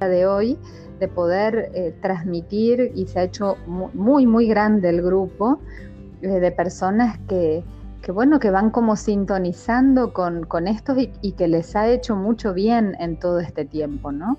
de 0.00 0.26
hoy 0.26 0.58
de 1.00 1.08
poder 1.08 1.70
eh, 1.74 1.94
transmitir 2.00 2.92
y 2.94 3.08
se 3.08 3.18
ha 3.18 3.24
hecho 3.24 3.58
muy, 3.66 4.24
muy 4.24 4.48
grande 4.48 4.88
el 4.88 5.02
grupo 5.02 5.60
eh, 6.22 6.28
de 6.28 6.50
personas 6.50 7.18
que, 7.28 7.62
bueno, 8.14 8.38
que 8.38 8.50
van 8.50 8.70
como 8.70 8.96
sintonizando 8.96 10.12
con, 10.12 10.44
con 10.44 10.68
esto 10.68 10.94
y, 10.96 11.32
que 11.32 11.48
les 11.48 11.76
ha 11.76 11.88
hecho 11.88 12.16
mucho 12.16 12.54
bien 12.54 12.96
en 12.98 13.18
todo 13.18 13.40
este 13.40 13.64
tiempo, 13.64 14.12
¿no? 14.12 14.38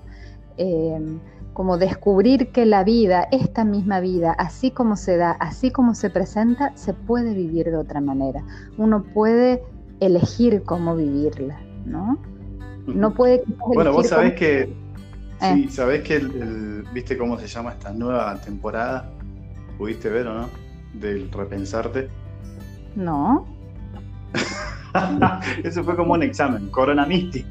Em, 0.56 1.20
como 1.52 1.78
descubrir 1.78 2.52
que 2.52 2.64
la 2.64 2.84
vida, 2.84 3.26
esta 3.32 3.64
misma 3.64 4.00
vida, 4.00 4.32
así 4.32 4.70
como 4.70 4.96
se 4.96 5.16
da, 5.16 5.32
así 5.32 5.70
como 5.70 5.94
se 5.94 6.10
presenta, 6.10 6.72
se 6.76 6.94
puede 6.94 7.34
vivir 7.34 7.66
de 7.66 7.76
otra 7.76 8.00
manera. 8.00 8.42
Uno 8.78 9.02
puede 9.02 9.62
elegir 10.00 10.62
cómo 10.62 10.96
vivirla, 10.96 11.60
¿no? 11.84 12.18
No 12.86 13.12
puede... 13.12 13.42
Bueno, 13.74 13.92
vos 13.92 14.08
sabés 14.08 14.34
que 14.34 14.74
Sí, 15.40 15.64
eh. 15.64 15.70
¿sabés 15.70 16.02
que 16.02 16.16
el, 16.16 16.84
viste 16.92 17.16
cómo 17.16 17.38
se 17.38 17.46
llama 17.46 17.72
esta 17.72 17.92
nueva 17.92 18.38
temporada? 18.42 19.10
¿Pudiste 19.78 20.10
ver 20.10 20.26
o 20.26 20.34
no? 20.34 20.48
Del 20.92 21.30
repensarte. 21.32 22.08
No. 22.94 23.46
Eso 25.64 25.84
fue 25.84 25.96
como 25.96 26.14
un 26.14 26.22
examen, 26.22 26.68
Corona 26.70 27.06
Mystic. 27.06 27.46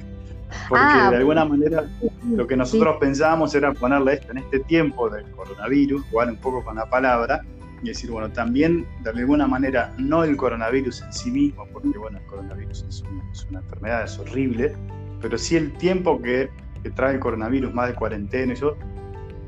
Porque 0.67 0.83
ah, 0.83 1.11
de 1.11 1.17
alguna 1.17 1.45
manera 1.45 1.85
lo 2.27 2.47
que 2.47 2.57
nosotros 2.57 2.97
pensábamos 2.99 3.53
era 3.53 3.71
ponerle 3.71 4.13
esto 4.13 4.31
en 4.31 4.39
este 4.39 4.59
tiempo 4.61 5.07
del 5.07 5.29
coronavirus, 5.31 6.03
jugar 6.09 6.29
un 6.29 6.37
poco 6.37 6.63
con 6.63 6.75
la 6.75 6.89
palabra 6.89 7.41
y 7.83 7.89
decir, 7.89 8.09
bueno, 8.09 8.29
también 8.31 8.87
de 9.03 9.11
alguna 9.11 9.47
manera 9.47 9.93
no 9.99 10.23
el 10.23 10.35
coronavirus 10.35 11.03
en 11.03 11.13
sí 11.13 11.29
mismo, 11.29 11.67
porque 11.71 11.95
bueno, 11.99 12.17
el 12.17 12.25
coronavirus 12.25 12.83
es 12.89 13.03
una 13.49 13.59
enfermedad, 13.59 14.03
es 14.05 14.17
horrible, 14.17 14.75
pero 15.21 15.37
sí 15.37 15.55
el 15.55 15.71
tiempo 15.73 16.19
que 16.19 16.49
que 16.83 16.89
trae 16.91 17.15
el 17.15 17.19
coronavirus, 17.19 17.73
más 17.73 17.89
de 17.89 17.95
cuarentena, 17.95 18.53
eso, 18.53 18.77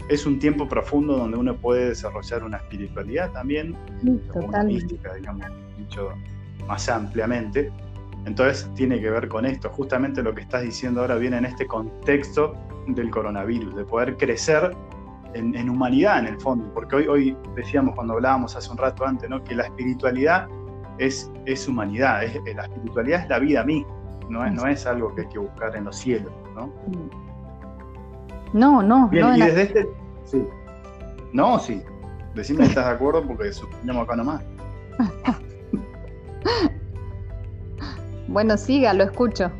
es 0.09 0.25
un 0.25 0.39
tiempo 0.39 0.67
profundo 0.67 1.17
donde 1.17 1.37
uno 1.37 1.55
puede 1.55 1.89
desarrollar 1.89 2.43
una 2.43 2.57
espiritualidad 2.57 3.31
también, 3.31 3.75
una 4.33 4.63
mística, 4.63 5.13
digamos, 5.13 5.45
dicho 5.77 6.09
más 6.67 6.87
ampliamente. 6.89 7.71
Entonces 8.25 8.69
tiene 8.75 8.99
que 8.99 9.09
ver 9.09 9.27
con 9.27 9.45
esto. 9.45 9.69
Justamente 9.69 10.21
lo 10.21 10.33
que 10.33 10.41
estás 10.41 10.63
diciendo 10.63 11.01
ahora 11.01 11.15
viene 11.15 11.37
en 11.37 11.45
este 11.45 11.65
contexto 11.65 12.55
del 12.87 13.09
coronavirus, 13.09 13.75
de 13.75 13.85
poder 13.85 14.17
crecer 14.17 14.75
en, 15.33 15.69
humanidad 15.69 16.19
en 16.19 16.27
el 16.27 16.39
fondo. 16.39 16.71
Porque 16.73 16.97
hoy, 16.97 17.07
hoy 17.07 17.37
decíamos 17.55 17.95
cuando 17.95 18.13
hablábamos 18.13 18.55
hace 18.55 18.69
un 18.69 18.77
rato 18.77 19.05
antes, 19.05 19.29
¿no? 19.29 19.43
que 19.43 19.55
la 19.55 19.63
espiritualidad 19.63 20.47
es, 20.97 21.31
es 21.45 21.67
humanidad, 21.67 22.23
es, 22.23 22.39
la 22.55 22.63
espiritualidad 22.63 23.21
es 23.21 23.29
la 23.29 23.39
vida 23.39 23.63
misma 23.63 24.01
no 24.31 24.45
es, 24.45 24.53
no 24.53 24.65
es 24.65 24.85
algo 24.87 25.13
que 25.13 25.21
hay 25.21 25.27
que 25.27 25.39
buscar 25.39 25.75
en 25.75 25.83
los 25.83 25.95
cielos, 25.97 26.31
¿no? 26.55 26.71
No, 28.53 28.81
no. 28.81 29.07
Bien, 29.09 29.35
y 29.35 29.41
desde 29.41 29.61
este. 29.63 29.89
Sí. 30.25 30.47
No, 31.33 31.59
sí. 31.59 31.83
Decime 32.33 32.63
si 32.63 32.69
estás 32.69 32.85
de 32.85 32.91
acuerdo 32.91 33.25
porque 33.27 33.51
suspendemos 33.51 34.03
acá 34.03 34.15
nomás. 34.15 34.41
bueno, 38.27 38.57
siga, 38.57 38.93
lo 38.93 39.03
escucho. 39.03 39.51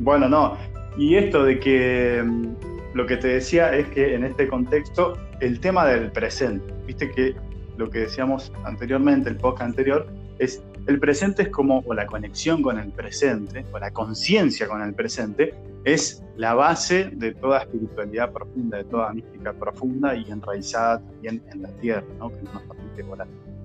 Bueno, 0.00 0.28
no. 0.28 0.56
Y 0.96 1.16
esto 1.16 1.44
de 1.44 1.58
que 1.58 2.22
mm, 2.24 2.54
lo 2.94 3.06
que 3.06 3.16
te 3.16 3.28
decía 3.28 3.74
es 3.74 3.88
que 3.88 4.14
en 4.14 4.24
este 4.24 4.48
contexto 4.48 5.16
el 5.40 5.60
tema 5.60 5.86
del 5.86 6.10
presente, 6.12 6.72
viste 6.86 7.10
que 7.10 7.34
lo 7.76 7.90
que 7.90 8.00
decíamos 8.00 8.52
anteriormente, 8.64 9.28
el 9.30 9.36
podcast 9.36 9.70
anterior, 9.70 10.06
es 10.38 10.62
el 10.86 11.00
presente 11.00 11.44
es 11.44 11.48
como, 11.48 11.82
o 11.86 11.94
la 11.94 12.06
conexión 12.06 12.62
con 12.62 12.78
el 12.78 12.90
presente, 12.90 13.64
o 13.72 13.78
la 13.78 13.90
conciencia 13.90 14.68
con 14.68 14.82
el 14.82 14.92
presente, 14.92 15.54
es 15.84 16.22
la 16.36 16.54
base 16.54 17.10
de 17.14 17.34
toda 17.34 17.60
espiritualidad 17.60 18.32
profunda, 18.32 18.78
de 18.78 18.84
toda 18.84 19.12
mística 19.12 19.52
profunda 19.54 20.14
y 20.14 20.30
enraizada 20.30 21.00
también 21.00 21.42
en 21.52 21.62
la 21.62 21.68
tierra, 21.76 22.04
¿no? 22.18 22.28
que 22.28 22.42
nos 22.42 22.62
permite. 22.62 23.04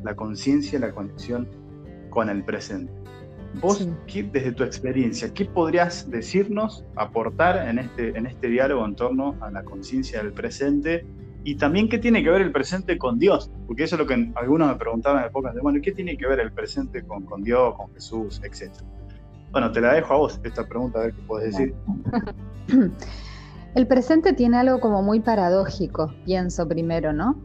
La 0.04 0.16
conciencia, 0.16 0.80
la 0.80 0.92
conexión 0.94 1.46
con 2.10 2.30
el 2.30 2.44
presente. 2.44 2.92
Vos, 3.62 3.88
desde 4.06 4.52
tu 4.52 4.64
experiencia, 4.64 5.34
¿qué 5.34 5.46
podrías 5.46 6.10
decirnos, 6.10 6.86
aportar 6.96 7.68
en 7.68 7.80
este, 7.80 8.18
en 8.18 8.28
este 8.28 8.48
diálogo 8.48 8.86
en 8.86 8.96
torno 8.96 9.36
a 9.42 9.50
la 9.50 9.64
conciencia 9.64 10.22
del 10.22 10.34
presente 10.34 11.06
y 11.44 11.56
también 11.56 11.90
qué 11.90 11.98
tiene 11.98 12.24
que 12.24 12.30
ver 12.30 12.42
el 12.42 12.52
presente 12.52 12.98
con 12.98 13.18
Dios, 13.18 13.52
porque 13.66 13.84
eso 13.84 13.96
es 13.96 14.00
lo 14.00 14.06
que 14.06 14.32
algunos 14.36 14.68
me 14.68 14.76
preguntaban 14.76 15.22
en 15.22 15.30
épocas 15.30 15.56
de, 15.56 15.62
bueno, 15.62 15.80
¿qué 15.82 15.92
tiene 15.92 16.18
que 16.18 16.28
ver 16.28 16.40
el 16.40 16.52
presente 16.52 17.04
con, 17.04 17.26
con 17.26 17.42
Dios, 17.42 17.76
con 17.76 17.92
Jesús, 17.94 18.42
etcétera? 18.44 18.86
Bueno, 19.52 19.72
te 19.72 19.82
la 19.82 19.94
dejo 19.94 20.14
a 20.14 20.18
vos 20.18 20.40
esta 20.44 20.68
pregunta, 20.68 21.00
a 21.00 21.04
ver 21.04 21.14
qué 21.14 21.22
puedes 21.24 21.52
decir. 21.52 21.74
El 23.76 23.88
presente 23.88 24.34
tiene 24.34 24.58
algo 24.58 24.80
como 24.80 25.04
muy 25.04 25.20
paradójico, 25.20 26.14
pienso 26.26 26.68
primero, 26.68 27.14
¿no? 27.14 27.40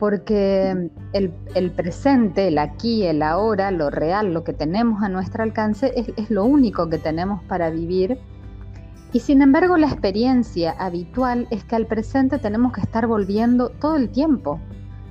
Porque 0.00 0.90
el, 1.12 1.70
presente, 1.72 2.48
el 2.48 2.56
aquí, 2.56 3.04
el 3.04 3.22
ahora, 3.22 3.70
lo 3.70 3.90
real, 3.90 4.32
lo 4.32 4.44
que 4.44 4.54
tenemos 4.54 5.02
a 5.02 5.10
nuestro 5.10 5.42
alcance, 5.42 5.92
es, 5.94 6.30
lo 6.30 6.44
único 6.44 6.88
que 6.88 6.96
tenemos 6.96 7.44
para 7.44 7.68
vivir. 7.68 8.18
Y 9.12 9.20
sin 9.20 9.42
embargo, 9.42 9.76
la 9.76 9.88
experiencia 9.88 10.72
habitual 10.78 11.46
es 11.50 11.64
que 11.64 11.76
al 11.76 11.86
presente 11.86 12.38
tenemos 12.38 12.72
que 12.72 12.80
estar 12.80 13.06
volviendo 13.06 13.68
todo 13.68 13.96
el 13.96 14.08
tiempo. 14.08 14.58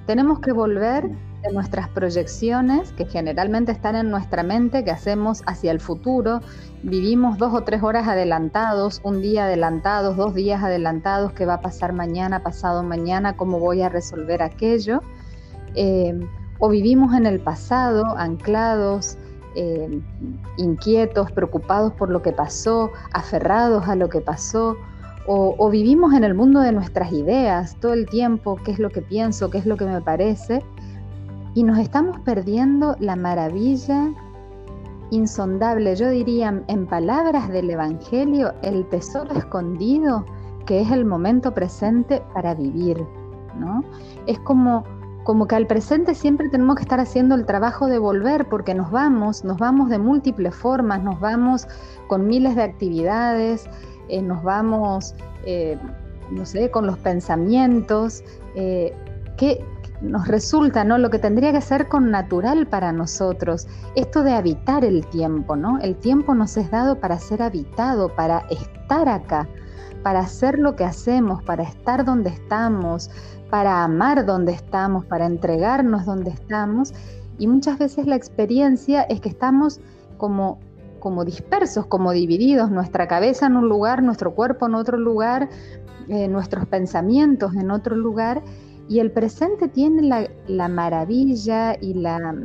Tenemos 0.08 0.40
que 0.40 0.54
volver 0.54 1.12
de 1.42 1.54
nuestras 1.54 1.88
proyecciones, 1.90 2.92
que 2.94 3.06
generalmente 3.06 3.72
están 3.72 3.96
en 3.96 4.10
nuestra 4.10 4.44
mente, 4.44 4.84
que 4.84 4.92
hacemos 4.92 5.42
hacia 5.46 5.72
el 5.72 5.80
futuro. 5.80 6.42
Vivimos 6.84 7.38
dos 7.38 7.54
o 7.54 7.64
tres 7.64 7.82
horas 7.84 8.08
adelantados, 8.08 9.00
un 9.04 9.22
día 9.22 9.46
adelantados, 9.46 10.18
dos 10.18 10.34
días 10.34 10.64
adelantados, 10.64 11.32
qué 11.34 11.46
va 11.46 11.56
a 11.56 11.62
pasar 11.62 11.94
mañana, 11.94 12.44
pasado 12.44 12.84
mañana, 12.84 13.38
cómo 13.38 13.60
voy 13.60 13.82
a 13.82 13.90
resolver 13.90 14.44
aquello. 14.44 15.02
Eh, 15.76 16.20
o 16.60 16.70
vivimos 16.70 17.16
en 17.16 17.26
el 17.26 17.40
pasado, 17.40 18.06
anclados, 18.18 19.18
eh, 19.56 20.02
inquietos, 20.58 21.32
preocupados 21.32 21.94
por 21.94 22.10
lo 22.10 22.22
que 22.22 22.34
pasó, 22.34 22.92
aferrados 23.14 23.88
a 23.88 23.96
lo 23.96 24.10
que 24.10 24.20
pasó. 24.20 24.76
O, 25.26 25.56
o 25.58 25.70
vivimos 25.70 26.14
en 26.14 26.24
el 26.24 26.34
mundo 26.34 26.60
de 26.60 26.72
nuestras 26.72 27.12
ideas 27.12 27.76
todo 27.80 27.94
el 27.94 28.08
tiempo, 28.08 28.58
qué 28.66 28.72
es 28.72 28.80
lo 28.80 28.90
que 28.90 29.02
pienso, 29.02 29.50
qué 29.52 29.60
es 29.60 29.66
lo 29.66 29.78
que 29.78 29.86
me 29.86 30.02
parece, 30.02 30.64
y 31.60 31.64
nos 31.64 31.78
estamos 31.78 32.18
perdiendo 32.22 32.96
la 33.02 33.18
maravilla 33.18 34.14
insondable, 35.12 35.94
yo 35.98 36.10
diría 36.10 36.64
en 36.68 36.88
palabras 36.88 37.50
del 37.50 37.70
Evangelio, 37.70 38.54
el 38.62 38.88
tesoro 38.88 39.34
escondido 39.34 40.26
que 40.66 40.80
es 40.80 40.90
el 40.90 41.04
momento 41.04 41.54
presente 41.54 42.24
para 42.34 42.56
vivir, 42.56 43.06
¿no? 43.60 43.84
Es 44.26 44.40
como, 44.40 44.86
como 45.26 45.48
que 45.48 45.56
al 45.58 45.68
presente 45.68 46.16
siempre 46.16 46.48
tenemos 46.48 46.78
que 46.78 46.84
estar 46.84 47.02
haciendo 47.02 47.36
el 47.36 47.46
trabajo 47.46 47.88
de 47.88 48.00
volver 48.00 48.48
porque 48.48 48.74
nos 48.74 48.90
vamos, 48.90 49.44
nos 49.44 49.58
vamos 49.58 49.90
de 49.90 50.00
múltiples 50.00 50.56
formas, 50.56 51.04
nos 51.04 51.20
vamos 51.20 51.68
con 52.08 52.26
miles 52.26 52.56
de 52.56 52.64
actividades, 52.64 53.70
eh, 54.08 54.22
nos 54.22 54.42
vamos, 54.44 55.14
eh, 55.44 55.78
no 56.32 56.46
sé, 56.46 56.72
con 56.72 56.88
los 56.88 56.98
pensamientos. 57.00 58.24
Eh, 58.56 58.96
¿qué, 59.36 59.62
nos 60.02 60.28
resulta, 60.28 60.84
¿no? 60.84 60.98
Lo 60.98 61.10
que 61.10 61.20
tendría 61.20 61.52
que 61.52 61.62
ser 61.62 61.88
con 61.88 62.12
natural 62.12 62.68
para 62.68 62.92
nosotros, 62.92 63.68
esto 63.96 64.24
de 64.24 64.34
habitar 64.34 64.86
el 64.86 65.06
tiempo, 65.08 65.56
¿no? 65.56 65.80
El 65.80 65.96
tiempo 65.96 66.34
nos 66.34 66.56
es 66.58 66.72
dado 66.72 67.00
para 67.00 67.20
ser 67.20 67.42
habitado, 67.42 68.10
para 68.16 68.40
estar 68.50 69.10
acá, 69.10 69.48
para 70.04 70.20
hacer 70.20 70.58
lo 70.58 70.76
que 70.76 70.86
hacemos, 70.86 71.44
para 71.44 71.64
estar 71.64 72.06
donde 72.06 72.30
estamos, 72.30 73.10
para 73.50 73.84
amar 73.84 74.26
donde 74.26 74.54
estamos, 74.54 75.06
para 75.06 75.26
entregarnos 75.26 76.06
donde 76.06 76.32
estamos. 76.32 76.94
Y 77.38 77.48
muchas 77.48 77.78
veces 77.78 78.08
la 78.08 78.16
experiencia 78.16 79.04
es 79.04 79.20
que 79.22 79.30
estamos 79.30 79.80
como 80.18 80.60
como 81.00 81.26
dispersos, 81.26 81.86
como 81.86 82.12
divididos, 82.12 82.70
nuestra 82.72 83.08
cabeza 83.08 83.48
en 83.48 83.56
un 83.56 83.70
lugar, 83.70 84.04
nuestro 84.04 84.36
cuerpo 84.36 84.68
en 84.68 84.76
otro 84.76 84.98
lugar, 84.98 85.50
eh, 86.10 86.28
nuestros 86.28 86.66
pensamientos 86.66 87.56
en 87.56 87.72
otro 87.72 87.96
lugar, 87.96 88.42
y 88.90 89.00
el 89.00 89.12
presente 89.12 89.68
tiene 89.68 90.28
la, 90.48 90.68
maravilla 90.68 91.76
y 91.80 91.94
la, 91.94 92.36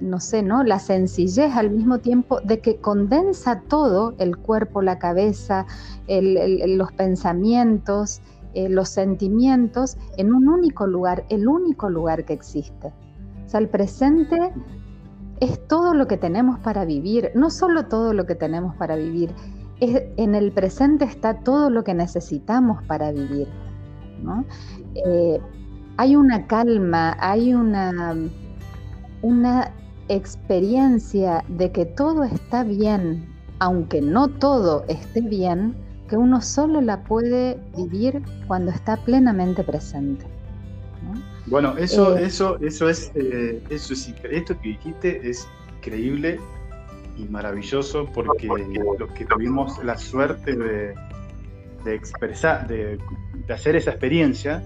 no 0.00 0.20
sé, 0.20 0.44
¿no? 0.44 0.62
La 0.62 0.78
sencillez 0.78 1.56
al 1.56 1.70
mismo 1.70 1.98
tiempo 1.98 2.40
de 2.40 2.60
que 2.60 2.76
condensa 2.76 3.60
todo, 3.66 4.14
el 4.18 4.36
cuerpo, 4.36 4.80
la 4.80 5.00
cabeza, 5.00 5.66
los 6.06 6.92
pensamientos, 6.92 8.22
eh, 8.54 8.68
los 8.68 8.90
sentimientos, 8.90 9.96
en 10.16 10.32
un 10.32 10.48
único 10.48 10.86
lugar, 10.86 11.24
el 11.30 11.48
único 11.48 11.90
lugar 11.90 12.24
que 12.24 12.32
existe. 12.32 12.92
O 13.44 13.48
sea, 13.48 13.58
el 13.58 13.68
presente 13.68 14.52
es 15.40 15.66
todo 15.66 15.94
lo 15.94 16.06
que 16.06 16.16
tenemos 16.16 16.60
para 16.60 16.84
vivir, 16.84 17.32
no 17.34 17.50
solo 17.50 17.86
todo 17.86 18.12
lo 18.12 18.24
que 18.24 18.36
tenemos 18.36 18.76
para 18.76 18.94
vivir, 18.94 19.34
en 19.80 20.34
el 20.34 20.52
presente 20.52 21.06
está 21.06 21.40
todo 21.40 21.70
lo 21.70 21.82
que 21.82 21.94
necesitamos 21.94 22.84
para 22.84 23.10
vivir. 23.10 23.48
Eh, 24.94 25.40
hay 25.96 26.16
una 26.16 26.46
calma, 26.46 27.16
hay 27.20 27.54
una, 27.54 28.16
una 29.22 29.72
experiencia 30.08 31.44
de 31.48 31.70
que 31.70 31.84
todo 31.86 32.24
está 32.24 32.64
bien, 32.64 33.26
aunque 33.58 34.00
no 34.00 34.28
todo 34.28 34.84
esté 34.88 35.20
bien, 35.20 35.74
que 36.08 36.16
uno 36.16 36.40
solo 36.40 36.80
la 36.80 37.04
puede 37.04 37.58
vivir 37.76 38.22
cuando 38.48 38.72
está 38.72 38.96
plenamente 38.96 39.62
presente. 39.62 40.26
Bueno, 41.46 41.76
eso, 41.78 42.16
eh, 42.16 42.26
eso, 42.26 42.58
eso 42.60 42.88
es, 42.88 43.12
eh, 43.14 43.62
eso 43.70 43.94
esto 43.94 44.60
que 44.60 44.68
dijiste 44.68 45.28
es 45.28 45.46
increíble 45.76 46.38
y 47.16 47.24
maravilloso 47.24 48.08
porque 48.12 48.48
los 48.98 49.10
que 49.12 49.24
tuvimos 49.24 49.82
la 49.84 49.96
suerte 49.96 50.56
de, 50.56 50.94
de 51.84 51.94
expresar, 51.94 52.66
de, 52.68 52.98
hacer 53.52 53.76
esa 53.76 53.90
experiencia, 53.90 54.62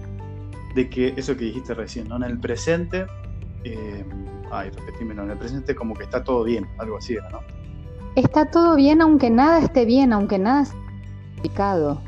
de 0.75 0.89
que 0.89 1.13
eso 1.15 1.35
que 1.35 1.45
dijiste 1.45 1.73
recién, 1.73 2.09
¿no? 2.09 2.17
En 2.17 2.23
el 2.23 2.37
presente, 2.37 3.07
eh, 3.63 4.05
ay, 4.51 4.69
no, 5.15 5.23
en 5.23 5.31
el 5.31 5.37
presente 5.37 5.73
como 5.73 5.95
que 5.95 6.03
está 6.03 6.23
todo 6.23 6.43
bien, 6.43 6.67
algo 6.77 6.97
así 6.97 7.15
¿no? 7.31 7.39
Está 8.15 8.51
todo 8.51 8.75
bien 8.75 9.01
aunque 9.01 9.29
nada 9.29 9.59
esté 9.59 9.85
bien, 9.85 10.11
aunque 10.13 10.37
nada 10.37 10.63
esté 10.63 10.77
complicado, 11.35 12.01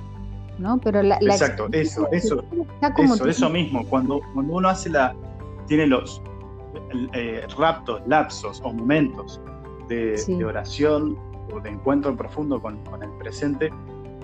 ¿no? 0.59 0.79
Pero 0.79 1.01
la, 1.01 1.15
Exacto, 1.15 1.67
eso, 1.71 2.09
eso, 2.11 2.43
eso, 2.81 3.27
eso 3.27 3.49
mismo, 3.49 3.85
cuando, 3.87 4.19
cuando 4.33 4.53
uno 4.53 4.67
hace 4.67 4.89
la, 4.89 5.15
tiene 5.67 5.87
los 5.87 6.21
eh, 7.13 7.47
raptos, 7.57 8.01
lapsos 8.05 8.61
o 8.65 8.73
momentos 8.73 9.39
de, 9.87 10.43
oración 10.45 11.17
o 11.53 11.61
de 11.61 11.69
encuentro 11.69 12.15
profundo 12.17 12.61
con, 12.61 12.83
con 12.85 13.01
el 13.01 13.11
presente, 13.11 13.71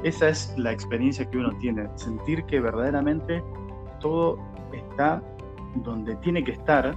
esa 0.04 0.28
es 0.28 0.54
la 0.58 0.74
experiencia 0.74 1.30
que 1.30 1.38
uno 1.38 1.58
tiene, 1.60 1.88
sentir 1.96 2.44
que 2.44 2.60
verdaderamente 2.60 3.42
todo 4.04 4.38
está 4.74 5.24
donde 5.76 6.16
tiene 6.18 6.44
que 6.44 6.52
estar, 6.52 6.94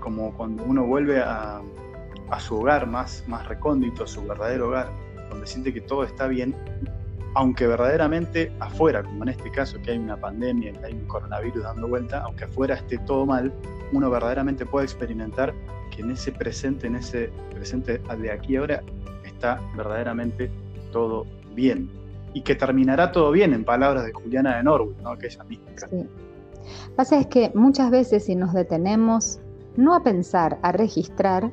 como 0.00 0.32
cuando 0.32 0.62
uno 0.62 0.84
vuelve 0.86 1.20
a, 1.20 1.60
su 2.38 2.60
hogar 2.60 2.86
más, 2.86 3.24
más 3.26 3.46
recóndito, 3.46 4.04
a 4.04 4.06
su 4.06 4.24
verdadero 4.24 4.68
hogar, 4.68 4.90
donde 5.28 5.46
siente 5.46 5.74
que 5.74 5.82
todo 5.82 6.04
está 6.04 6.28
bien, 6.28 6.54
aunque 7.34 7.66
verdaderamente 7.66 8.50
afuera, 8.60 9.02
como 9.02 9.24
en 9.24 9.30
este 9.30 9.50
caso 9.50 9.76
que 9.82 9.90
hay 9.90 9.98
una 9.98 10.16
pandemia, 10.16 10.72
que 10.72 10.86
hay 10.86 10.92
un 10.94 11.06
coronavirus 11.06 11.64
dando 11.64 11.88
vuelta, 11.88 12.22
aunque 12.22 12.44
afuera 12.44 12.76
esté 12.76 12.96
todo 12.98 13.26
mal, 13.26 13.52
uno 13.92 14.08
verdaderamente 14.08 14.64
puede 14.64 14.86
experimentar 14.86 15.52
que 15.90 16.02
en 16.02 16.12
ese 16.12 16.32
presente, 16.32 16.86
en 16.86 16.96
ese 16.96 17.30
presente 17.52 17.98
de 17.98 18.30
aquí 18.30 18.56
ahora, 18.56 18.82
está 19.24 19.60
verdaderamente 19.76 20.50
todo 20.92 21.26
bien 21.54 22.01
y 22.34 22.42
que 22.42 22.54
terminará 22.54 23.12
todo 23.12 23.30
bien, 23.30 23.52
en 23.52 23.64
palabras 23.64 24.04
de 24.04 24.12
Juliana 24.12 24.56
de 24.56 24.62
Norwood, 24.62 24.96
¿no? 25.02 25.10
aquella 25.10 25.44
mística. 25.44 25.88
Sí. 25.88 26.06
Pasa 26.96 27.18
es 27.18 27.26
que 27.26 27.50
muchas 27.54 27.90
veces 27.90 28.24
si 28.24 28.34
nos 28.34 28.52
detenemos 28.52 29.40
no 29.76 29.94
a 29.94 30.02
pensar, 30.02 30.58
a 30.62 30.72
registrar, 30.72 31.50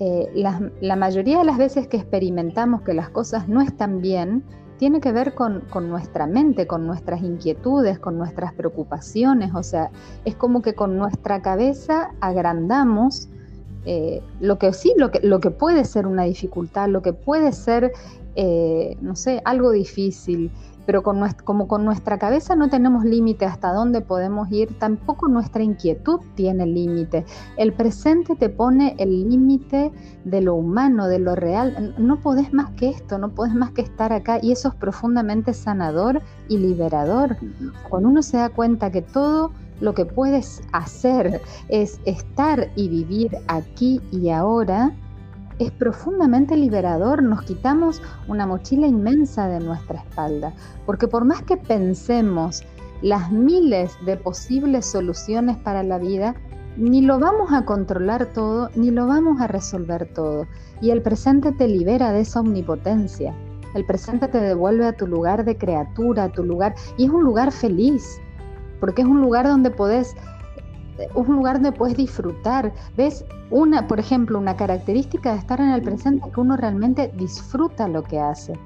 eh, 0.00 0.30
la, 0.34 0.96
mayoría 0.96 1.38
de 1.38 1.44
las 1.44 1.58
veces 1.58 1.88
que 1.88 1.96
experimentamos 1.96 2.82
que 2.82 2.94
las 2.94 3.10
cosas 3.10 3.48
no 3.48 3.60
están 3.60 4.00
bien, 4.00 4.44
tiene 4.78 5.00
que 5.00 5.10
ver 5.10 5.34
con, 5.34 5.64
nuestra 5.88 6.28
mente, 6.28 6.68
con 6.68 6.86
nuestras 6.86 7.20
inquietudes, 7.20 7.98
con 7.98 8.16
nuestras 8.16 8.52
preocupaciones. 8.52 9.52
O 9.56 9.64
sea, 9.64 9.90
es 10.24 10.36
como 10.36 10.62
que 10.62 10.74
con 10.74 10.96
nuestra 10.96 11.42
cabeza 11.42 12.12
agrandamos 12.20 13.28
eh, 13.86 14.22
lo 14.38 14.58
que 14.58 14.72
sí, 14.72 14.94
lo 14.96 15.10
que, 15.10 15.18
lo 15.20 15.40
que 15.40 15.50
puede 15.50 15.84
ser 15.84 16.06
una 16.06 16.22
dificultad, 16.22 16.88
lo 16.88 17.02
que 17.02 17.12
puede 17.12 17.50
ser 17.50 17.92
eh, 18.36 18.96
no 19.00 19.16
sé, 19.16 19.42
algo 19.44 19.72
difícil, 19.72 20.50
pero 20.86 21.02
con 21.02 21.20
como 21.44 21.68
con 21.68 21.84
nuestra 21.84 22.18
cabeza 22.18 22.56
no 22.56 22.70
tenemos 22.70 23.04
límite 23.04 23.44
hasta 23.44 23.74
dónde 23.74 24.00
podemos 24.00 24.50
ir, 24.50 24.78
tampoco 24.78 25.28
nuestra 25.28 25.62
inquietud 25.62 26.20
tiene 26.34 26.64
límite. 26.64 27.26
El 27.58 27.74
presente 27.74 28.36
te 28.36 28.48
pone 28.48 28.94
el 28.98 29.28
límite 29.28 29.92
de 30.24 30.40
lo 30.40 30.54
humano, 30.54 31.06
de 31.06 31.18
lo 31.18 31.34
real. 31.34 31.94
No 31.98 32.20
podés 32.20 32.54
más 32.54 32.70
que 32.70 32.88
esto, 32.88 33.18
no 33.18 33.34
podés 33.34 33.54
más 33.54 33.72
que 33.72 33.82
estar 33.82 34.14
acá 34.14 34.38
y 34.40 34.52
eso 34.52 34.68
es 34.68 34.74
profundamente 34.76 35.52
sanador 35.52 36.22
y 36.48 36.56
liberador. 36.56 37.36
Cuando 37.90 38.08
uno 38.08 38.22
se 38.22 38.38
da 38.38 38.48
cuenta 38.48 38.90
que 38.90 39.02
todo 39.02 39.52
lo 39.80 39.92
que 39.92 40.06
puedes 40.06 40.62
hacer 40.72 41.42
es 41.68 42.00
estar 42.06 42.70
y 42.76 42.88
vivir 42.88 43.36
aquí 43.48 44.00
y 44.10 44.30
ahora, 44.30 44.94
es 45.58 45.70
profundamente 45.72 46.56
liberador, 46.56 47.22
nos 47.22 47.42
quitamos 47.42 48.00
una 48.28 48.46
mochila 48.46 48.86
inmensa 48.86 49.48
de 49.48 49.60
nuestra 49.60 50.00
espalda, 50.00 50.52
porque 50.86 51.08
por 51.08 51.24
más 51.24 51.42
que 51.42 51.56
pensemos 51.56 52.62
las 53.02 53.30
miles 53.30 53.96
de 54.06 54.16
posibles 54.16 54.86
soluciones 54.86 55.56
para 55.56 55.82
la 55.82 55.98
vida, 55.98 56.34
ni 56.76 57.00
lo 57.00 57.18
vamos 57.18 57.52
a 57.52 57.64
controlar 57.64 58.26
todo, 58.26 58.70
ni 58.76 58.90
lo 58.90 59.06
vamos 59.06 59.40
a 59.40 59.48
resolver 59.48 60.12
todo. 60.14 60.46
Y 60.80 60.90
el 60.90 61.02
presente 61.02 61.50
te 61.52 61.66
libera 61.66 62.12
de 62.12 62.20
esa 62.20 62.40
omnipotencia. 62.40 63.34
El 63.74 63.84
presente 63.84 64.28
te 64.28 64.40
devuelve 64.40 64.86
a 64.86 64.96
tu 64.96 65.06
lugar 65.06 65.44
de 65.44 65.56
criatura, 65.56 66.24
a 66.24 66.28
tu 66.32 66.44
lugar, 66.44 66.74
y 66.96 67.06
es 67.06 67.10
un 67.10 67.24
lugar 67.24 67.52
feliz. 67.52 68.20
porque 68.80 69.02
es 69.02 69.08
un 69.08 69.20
lugar 69.20 69.44
donde 69.44 69.72
podés 69.72 70.14
un 71.14 71.36
lugar 71.36 71.54
donde 71.54 71.72
puedes 71.72 71.96
disfrutar. 71.96 72.72
¿Ves? 72.96 73.24
Una, 73.50 73.86
por 73.86 73.98
ejemplo, 73.98 74.38
una 74.38 74.56
característica 74.56 75.32
de 75.32 75.38
estar 75.38 75.60
en 75.60 75.70
el 75.70 75.82
presente 75.82 76.26
es 76.26 76.34
que 76.34 76.40
uno 76.40 76.56
realmente 76.56 77.12
disfruta 77.16 77.88
lo 77.88 78.02
que 78.02 78.20
hace, 78.20 78.58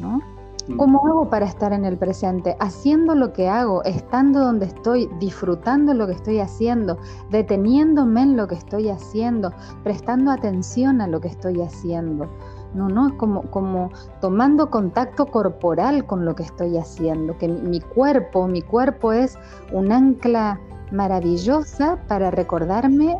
¿no? 0.00 0.20
Mm. 0.68 0.76
¿Cómo 0.76 1.06
hago 1.06 1.30
para 1.30 1.46
estar 1.46 1.72
en 1.72 1.84
el 1.84 1.96
presente? 1.96 2.56
Haciendo 2.60 3.14
lo 3.14 3.32
que 3.32 3.48
hago, 3.48 3.82
estando 3.84 4.40
donde 4.40 4.66
estoy, 4.66 5.08
disfrutando 5.18 5.94
lo 5.94 6.06
que 6.06 6.12
estoy 6.12 6.40
haciendo, 6.40 6.98
deteniéndome 7.30 8.22
en 8.22 8.36
lo 8.36 8.46
que 8.46 8.56
estoy 8.56 8.90
haciendo, 8.90 9.52
prestando 9.82 10.30
atención 10.30 11.00
a 11.00 11.06
lo 11.06 11.20
que 11.20 11.28
estoy 11.28 11.62
haciendo. 11.62 12.28
No, 12.74 12.88
no, 12.88 13.08
es 13.08 13.14
como, 13.14 13.42
como 13.50 13.90
tomando 14.20 14.70
contacto 14.70 15.24
corporal 15.26 16.04
con 16.04 16.26
lo 16.26 16.34
que 16.34 16.42
estoy 16.42 16.76
haciendo, 16.76 17.38
que 17.38 17.48
mi 17.48 17.80
cuerpo, 17.80 18.46
mi 18.46 18.60
cuerpo 18.60 19.12
es 19.12 19.38
un 19.72 19.90
ancla 19.90 20.60
maravillosa 20.90 21.98
para 22.08 22.30
recordarme 22.30 23.16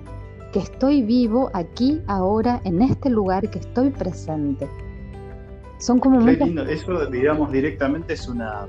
que 0.53 0.61
estoy 0.61 1.03
vivo 1.03 1.51
aquí, 1.53 2.01
ahora, 2.07 2.61
en 2.65 2.83
este 2.83 3.11
lugar, 3.11 3.51
que 3.51 3.59
estoy 3.59 3.91
presente. 3.91 4.69
Son 5.79 5.99
como 5.99 6.21
muy... 6.21 6.37
lindo. 6.37 6.63
Eso, 6.63 7.07
digamos, 7.07 7.53
directamente 7.53 8.15
es 8.15 8.29
una, 8.29 8.67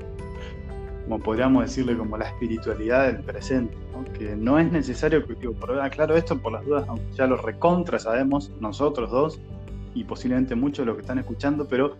como 1.04 1.18
podríamos 1.18 1.64
decirle, 1.64 1.96
como 1.96 2.16
la 2.16 2.26
espiritualidad 2.26 3.06
del 3.06 3.22
presente, 3.22 3.74
que 4.16 4.36
no 4.36 4.58
es 4.58 4.70
necesario, 4.70 5.22
digo, 5.40 5.54
por, 5.54 5.80
aclaro 5.80 6.16
esto 6.16 6.38
por 6.38 6.52
las 6.52 6.64
dudas, 6.64 6.84
aunque 6.88 7.12
ya 7.14 7.26
lo 7.26 7.36
recontra 7.36 7.98
sabemos 7.98 8.52
nosotros 8.60 9.10
dos 9.10 9.40
y 9.94 10.04
posiblemente 10.04 10.54
muchos 10.54 10.84
de 10.84 10.86
los 10.86 10.96
que 10.96 11.00
están 11.02 11.18
escuchando, 11.18 11.66
pero 11.66 11.96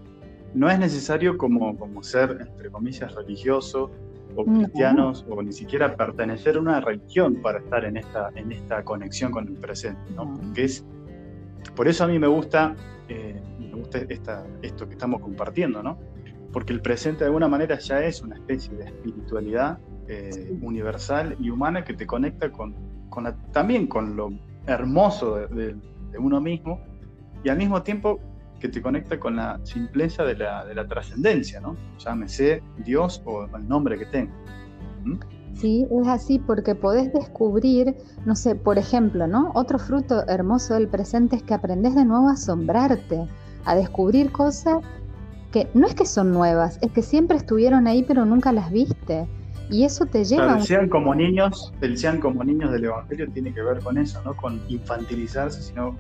no 0.54 0.70
es 0.70 0.78
necesario 0.78 1.36
como, 1.38 1.76
como 1.76 2.02
ser, 2.02 2.38
entre 2.40 2.70
comillas, 2.70 3.14
religioso 3.14 3.90
o 4.36 4.44
cristianos 4.44 5.24
o 5.28 5.42
ni 5.42 5.52
siquiera 5.52 5.96
pertenecer 5.96 6.56
a 6.56 6.60
una 6.60 6.80
religión 6.80 7.36
para 7.42 7.58
estar 7.58 7.84
en 7.84 7.96
esta, 7.96 8.30
en 8.34 8.52
esta 8.52 8.82
conexión 8.84 9.32
con 9.32 9.48
el 9.48 9.54
presente, 9.54 10.00
¿no? 10.14 10.38
es, 10.56 10.84
por 11.74 11.88
eso 11.88 12.04
a 12.04 12.06
mí 12.06 12.18
me 12.18 12.26
gusta, 12.26 12.74
eh, 13.08 13.40
me 13.58 13.72
gusta 13.74 13.98
esta, 14.08 14.46
esto 14.62 14.86
que 14.86 14.92
estamos 14.92 15.20
compartiendo, 15.20 15.82
¿no? 15.82 15.98
Porque 16.52 16.72
el 16.72 16.80
presente 16.80 17.20
de 17.20 17.26
alguna 17.26 17.48
manera 17.48 17.78
ya 17.78 18.02
es 18.02 18.22
una 18.22 18.36
especie 18.36 18.74
de 18.74 18.84
espiritualidad 18.84 19.78
eh, 20.08 20.58
universal 20.62 21.36
y 21.38 21.50
humana 21.50 21.84
que 21.84 21.94
te 21.94 22.06
conecta 22.06 22.50
con, 22.50 22.74
con 23.08 23.32
también 23.52 23.86
con 23.86 24.16
lo 24.16 24.30
hermoso 24.66 25.36
de, 25.36 25.76
de 26.10 26.18
uno 26.18 26.40
mismo 26.40 26.80
y 27.44 27.48
al 27.48 27.56
mismo 27.56 27.82
tiempo 27.82 28.20
que 28.60 28.68
te 28.68 28.80
conecta 28.80 29.18
con 29.18 29.36
la 29.36 29.58
simpleza 29.64 30.22
de 30.24 30.36
la, 30.36 30.64
de 30.64 30.74
la 30.74 30.86
trascendencia, 30.86 31.60
¿no? 31.60 31.76
Llámese 31.98 32.62
Dios 32.84 33.22
o 33.24 33.44
el 33.44 33.66
nombre 33.66 33.98
que 33.98 34.06
tenga. 34.06 34.32
¿Mm? 35.04 35.18
Sí, 35.54 35.86
es 35.90 36.08
así 36.08 36.38
porque 36.38 36.74
podés 36.74 37.12
descubrir, 37.12 37.96
no 38.24 38.36
sé, 38.36 38.54
por 38.54 38.78
ejemplo, 38.78 39.26
¿no? 39.26 39.50
Otro 39.54 39.78
fruto 39.78 40.26
hermoso 40.28 40.74
del 40.74 40.88
presente 40.88 41.36
es 41.36 41.42
que 41.42 41.54
aprendes 41.54 41.94
de 41.94 42.04
nuevo 42.04 42.28
a 42.28 42.32
asombrarte, 42.32 43.26
a 43.64 43.74
descubrir 43.74 44.30
cosas 44.30 44.78
que 45.50 45.68
no 45.74 45.86
es 45.86 45.94
que 45.94 46.06
son 46.06 46.32
nuevas, 46.32 46.78
es 46.82 46.92
que 46.92 47.02
siempre 47.02 47.36
estuvieron 47.36 47.88
ahí 47.88 48.04
pero 48.06 48.24
nunca 48.24 48.52
las 48.52 48.70
viste. 48.70 49.26
Y 49.68 49.84
eso 49.84 50.04
te 50.04 50.24
lleva 50.24 50.60
sean 50.60 50.88
como 50.88 51.14
niños, 51.14 51.72
el 51.80 51.96
sean 51.96 52.18
como 52.18 52.42
niños 52.42 52.72
del 52.72 52.86
Evangelio 52.86 53.30
tiene 53.30 53.54
que 53.54 53.62
ver 53.62 53.78
con 53.80 53.98
eso, 53.98 54.20
¿no? 54.24 54.34
Con 54.34 54.60
infantilizarse, 54.68 55.62
sino 55.62 55.96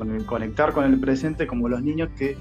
con 0.00 0.10
el 0.14 0.24
conectar 0.24 0.72
con 0.72 0.84
el 0.86 0.98
presente 0.98 1.46
como 1.46 1.68
los 1.68 1.82
niños 1.82 2.08
que 2.16 2.34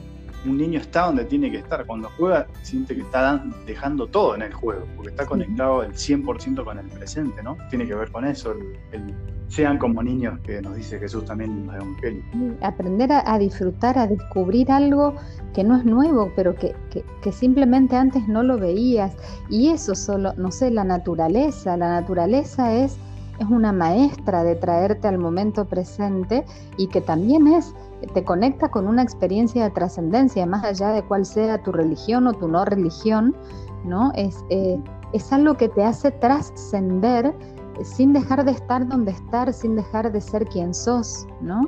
un 0.46 0.58
niño 0.58 0.80
está 0.80 1.08
donde 1.08 1.26
tiene 1.26 1.52
que 1.52 1.58
estar. 1.58 1.86
Cuando 1.86 2.10
juega, 2.18 2.48
siente 2.62 2.96
que 2.96 3.02
está 3.02 3.44
dejando 3.66 4.08
todo 4.08 4.36
en 4.36 4.44
el 4.44 4.54
juego, 4.54 4.86
porque 4.96 5.10
está 5.10 5.26
conectado 5.26 5.84
el 5.84 5.92
100% 5.92 6.64
con 6.64 6.80
el 6.80 6.88
presente, 6.88 7.44
¿no? 7.44 7.58
Tiene 7.70 7.86
que 7.86 7.96
ver 7.96 8.10
con 8.12 8.26
eso, 8.26 8.54
el, 8.94 9.14
sean 9.50 9.78
como 9.78 10.02
niños 10.02 10.40
que 10.46 10.62
nos 10.62 10.78
dice 10.78 10.98
Jesús 10.98 11.26
también 11.26 11.52
en 11.52 11.68
los 11.68 11.76
evangelios. 11.76 12.26
Aprender 12.62 13.12
a, 13.12 13.38
disfrutar, 13.38 13.98
a 13.98 14.08
descubrir 14.08 14.72
algo 14.72 15.16
que 15.54 15.66
no 15.66 15.76
es 15.76 15.84
nuevo, 15.84 16.32
pero 16.38 16.56
que, 16.56 16.74
que, 17.22 17.32
simplemente 17.34 17.98
antes 17.98 18.26
no 18.30 18.42
lo 18.42 18.58
veías. 18.58 19.18
Y 19.50 19.70
eso 19.70 19.94
solo, 19.94 20.34
no 20.38 20.52
sé, 20.52 20.72
la 20.72 20.86
naturaleza, 20.86 21.76
la 21.76 21.90
naturaleza 21.90 22.74
es 22.74 22.98
es 23.40 23.48
una 23.50 23.72
maestra 23.72 24.44
de 24.44 24.56
traerte 24.56 25.08
al 25.08 25.18
momento 25.18 25.66
presente 25.66 26.46
y 26.78 26.88
que 26.88 27.02
también 27.02 27.48
es 27.48 27.74
te 28.14 28.24
conecta 28.24 28.70
con 28.70 28.88
una 28.88 29.02
experiencia 29.02 29.64
de 29.64 29.72
trascendencia, 29.72 30.46
más 30.46 30.64
allá 30.64 30.92
de 30.92 31.04
cuál 31.04 31.26
sea 31.26 31.62
tu 31.62 31.72
religión 31.72 32.28
o 32.28 32.34
tu 32.34 32.48
no 32.48 32.64
religión, 32.64 33.36
¿no? 33.84 34.12
Es, 34.16 34.38
eh, 34.50 34.80
es 35.12 35.34
algo 35.34 35.56
que 35.56 35.68
te 35.68 35.84
hace 35.84 36.12
trascender 36.12 37.36
sin 37.84 38.14
dejar 38.14 38.46
de 38.46 38.52
estar 38.52 38.88
donde 38.88 39.12
estar, 39.12 39.52
sin 39.54 39.76
dejar 39.76 40.12
de 40.12 40.22
ser 40.22 40.46
quien 40.46 40.74
sos, 40.74 41.28
¿no? 41.42 41.68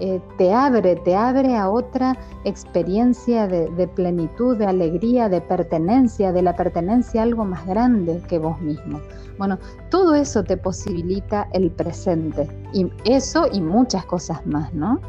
Eh, 0.00 0.20
te 0.36 0.52
abre, 0.52 0.94
te 0.96 1.16
abre 1.16 1.56
a 1.56 1.68
otra 1.68 2.16
experiencia 2.44 3.48
de, 3.48 3.88
plenitud, 3.88 4.56
de 4.56 4.66
alegría, 4.66 5.28
de 5.28 5.40
pertenencia, 5.40 6.30
de 6.30 6.42
la 6.42 6.54
pertenencia 6.54 7.20
a 7.20 7.24
algo 7.24 7.44
más 7.44 7.66
grande 7.66 8.22
que 8.28 8.38
vos 8.38 8.60
mismo. 8.60 9.00
Bueno, 9.38 9.58
todo 9.90 10.14
eso 10.14 10.42
te 10.42 10.56
posibilita 10.56 11.48
el 11.52 11.70
presente, 11.70 12.48
y 12.72 12.90
eso 13.04 13.46
y 13.52 13.60
muchas 13.60 14.04
cosas 14.04 14.44
más, 14.46 14.72
¿no? 14.74 15.00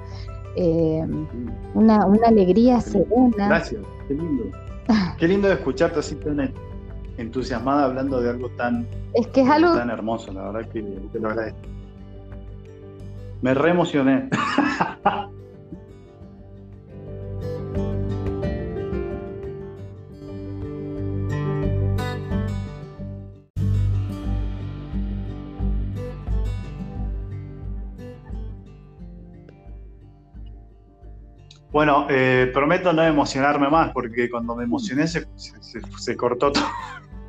Eh, 0.56 1.06
una, 1.74 2.06
alegría 2.26 2.80
serena. 2.82 3.48
Gracias, 3.48 3.82
qué 4.08 4.14
lindo. 4.14 4.44
Qué 5.18 5.28
lindo 5.28 5.52
escucharte 5.52 6.00
así 6.00 6.16
tan 6.16 6.52
entusiasmada 7.18 7.86
hablando 7.86 8.22
de 8.22 8.30
algo 8.30 8.50
tan, 8.50 8.88
es 9.14 9.28
que 9.28 9.42
es 9.42 9.50
algo... 9.50 9.76
tan 9.76 9.90
hermoso, 9.90 10.32
la 10.32 10.52
verdad 10.52 10.70
que 10.72 10.82
te 10.82 11.20
lo 11.20 11.30
agradezco. 11.30 11.60
Me 13.42 13.54
reemocioné. 13.54 14.30
Bueno, 31.72 32.08
eh, 32.10 32.50
prometo 32.54 32.92
no 32.94 33.04
emocionarme 33.04 33.70
más 33.70 33.92
porque 33.92 34.30
cuando 34.30 34.56
me 34.56 34.64
emocioné 34.64 35.08
se, 35.08 35.28
se 36.00 36.16
cortó 36.16 36.52
todo. 36.52 36.66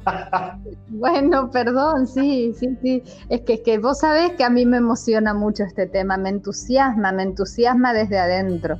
Bueno, 0.88 1.50
perdón, 1.50 2.06
sí, 2.06 2.52
sí, 2.58 2.76
sí. 2.82 3.02
Es 3.28 3.42
que, 3.42 3.54
es 3.54 3.60
que 3.60 3.78
vos 3.78 4.00
sabés 4.00 4.32
que 4.32 4.44
a 4.44 4.50
mí 4.50 4.66
me 4.66 4.78
emociona 4.78 5.34
mucho 5.34 5.64
este 5.64 5.86
tema, 5.86 6.16
me 6.16 6.30
entusiasma, 6.30 7.12
me 7.12 7.22
entusiasma 7.22 7.92
desde 7.92 8.18
adentro. 8.18 8.76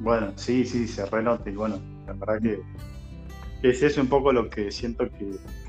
Bueno, 0.00 0.32
sí, 0.36 0.64
sí, 0.64 0.86
se 0.86 1.06
renota 1.06 1.48
y 1.48 1.54
bueno, 1.54 1.78
la 2.06 2.12
verdad 2.12 2.40
que, 2.40 2.60
es 3.62 3.82
eso 3.82 4.00
un 4.00 4.08
poco 4.08 4.32
lo 4.32 4.48
que 4.48 4.70
siento 4.70 5.08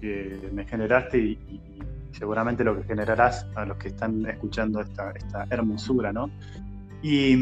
que, 0.01 0.49
me 0.51 0.65
generaste 0.65 1.17
y, 1.17 1.71
seguramente 2.11 2.63
lo 2.63 2.75
que 2.75 2.83
generarás 2.83 3.45
a 3.55 3.65
los 3.65 3.77
que 3.77 3.89
están 3.89 4.25
escuchando 4.25 4.81
esta, 4.81 5.11
esta 5.11 5.45
hermosura, 5.51 6.11
¿no? 6.11 6.31
Y 7.09 7.37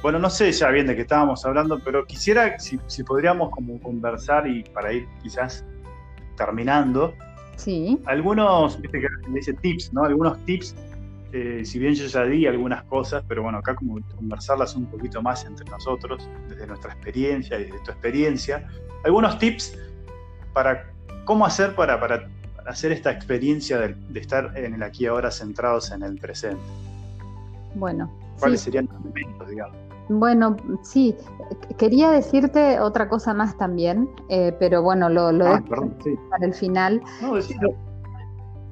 bueno, 0.00 0.18
no 0.18 0.30
sé 0.30 0.50
ya 0.50 0.70
bien 0.70 0.86
de 0.86 0.96
qué 0.96 1.02
estábamos 1.02 1.44
hablando, 1.44 1.78
pero 1.84 2.06
quisiera 2.06 2.58
si, 2.58 2.78
podríamos 3.04 3.50
como 3.50 3.78
conversar 3.80 4.46
y 4.46 4.62
para 4.62 4.94
ir 4.94 5.06
quizás 5.22 5.62
terminando. 6.38 7.12
Sí. 7.56 8.00
Algunos, 8.06 8.80
viste 8.80 8.98
que 8.98 9.08
dice 9.28 9.52
tips, 9.52 9.92
¿no? 9.92 10.04
Algunos 10.04 10.42
tips, 10.46 10.74
eh, 11.32 11.62
si 11.66 11.78
bien 11.78 11.94
yo 11.94 12.06
ya 12.06 12.24
di 12.24 12.46
algunas 12.46 12.82
cosas, 12.84 13.22
pero 13.28 13.42
bueno, 13.42 13.58
acá 13.58 13.74
como 13.74 14.00
conversarlas 14.14 14.74
un 14.74 14.86
poquito 14.86 15.20
más 15.20 15.44
entre 15.44 15.66
nosotros, 15.66 16.26
desde 16.48 16.66
nuestra 16.66 16.94
experiencia 16.94 17.60
y 17.60 17.64
desde 17.64 17.78
tu 17.80 17.90
experiencia. 17.90 18.66
Algunos 19.04 19.38
tips 19.38 19.76
para 20.54 20.90
cómo 21.26 21.44
hacer 21.44 21.74
para, 21.74 22.00
para 22.00 22.26
hacer 22.64 22.90
esta 22.90 23.10
experiencia 23.10 23.78
de, 23.80 24.18
estar 24.18 24.56
en 24.56 24.72
el 24.72 24.82
aquí 24.82 25.04
y 25.04 25.08
ahora 25.08 25.30
centrados 25.30 25.90
en 25.90 26.02
el 26.02 26.16
presente. 26.16 26.62
Bueno. 27.76 28.10
¿Cuáles 28.38 28.60
serían 28.60 28.88
los 28.92 29.00
elementos, 29.00 29.48
digamos? 29.48 29.76
Bueno, 30.08 30.56
sí, 30.82 31.16
quería 31.78 32.10
decirte 32.10 32.78
otra 32.78 33.08
cosa 33.08 33.34
más 33.34 33.56
también, 33.56 34.08
eh, 34.28 34.54
pero 34.58 34.82
bueno, 34.82 35.08
lo, 35.08 35.32
lo 35.32 35.46
ah, 35.46 35.64
para 36.30 36.46
el 36.46 36.54
final. 36.54 37.02
No, 37.20 37.34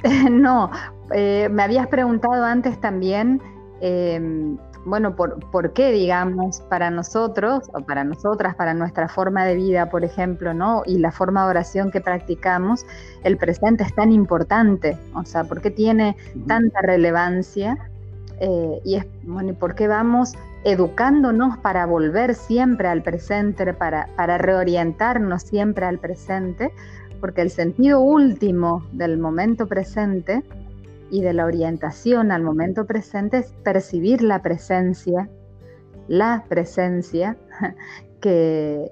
no 0.30 0.70
eh, 1.12 1.48
me 1.50 1.62
habías 1.62 1.88
preguntado 1.88 2.44
antes 2.44 2.80
también, 2.80 3.42
em, 3.80 4.56
bueno, 4.84 5.16
por, 5.16 5.40
por, 5.50 5.72
qué, 5.72 5.90
digamos, 5.90 6.60
para 6.62 6.90
nosotros, 6.90 7.70
o 7.72 7.80
para 7.80 8.04
nosotras, 8.04 8.54
para 8.54 8.74
nuestra 8.74 9.08
forma 9.08 9.44
de 9.44 9.56
vida, 9.56 9.90
por 9.90 10.04
ejemplo, 10.04 10.54
¿no? 10.54 10.82
Y 10.86 10.98
la 10.98 11.10
forma 11.10 11.44
de 11.44 11.50
oración 11.50 11.90
que 11.90 12.00
practicamos, 12.00 12.86
el 13.24 13.38
presente 13.38 13.82
es 13.82 13.94
tan 13.94 14.12
importante, 14.12 14.98
o 15.14 15.24
sea, 15.24 15.44
¿por 15.44 15.62
qué 15.62 15.70
tiene 15.70 16.16
tanta 16.46 16.80
relevancia? 16.82 17.78
Eh, 18.40 18.80
y 18.84 18.96
es, 18.96 19.06
bueno, 19.22 19.50
¿y 19.50 19.54
por 19.54 19.74
qué 19.74 19.88
vamos 19.88 20.34
educándonos 20.64 21.58
para 21.58 21.86
volver 21.86 22.34
siempre 22.34 22.88
al 22.88 23.02
presente, 23.02 23.72
para, 23.74 24.08
para 24.16 24.38
reorientarnos 24.38 25.42
siempre 25.42 25.86
al 25.86 25.98
presente? 25.98 26.72
porque 27.24 27.40
el 27.40 27.48
sentido 27.48 28.00
último 28.00 28.84
del 28.92 29.16
momento 29.16 29.66
presente 29.66 30.44
y 31.10 31.22
de 31.22 31.32
la 31.32 31.46
orientación 31.46 32.30
al 32.30 32.42
momento 32.42 32.84
presente 32.84 33.38
es 33.38 33.54
percibir 33.64 34.20
la 34.20 34.42
presencia, 34.42 35.30
la 36.06 36.44
presencia 36.50 37.38
que, 38.20 38.90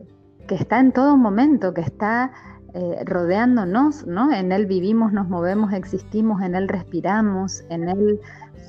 está 0.49 0.81
en 0.81 0.93
todo 0.93 1.19
momento, 1.19 1.75
que 1.75 1.83
está 1.83 2.33
eh, 2.73 3.03
rodeándonos, 3.05 4.07
¿no? 4.07 4.33
En 4.33 4.51
Él 4.51 4.65
vivimos, 4.65 5.13
nos 5.13 5.29
movemos, 5.29 5.75
existimos, 5.75 6.41
en 6.41 6.55
Él 6.55 6.69
respiramos, 6.69 7.65
en 7.69 7.91
Él 7.91 8.19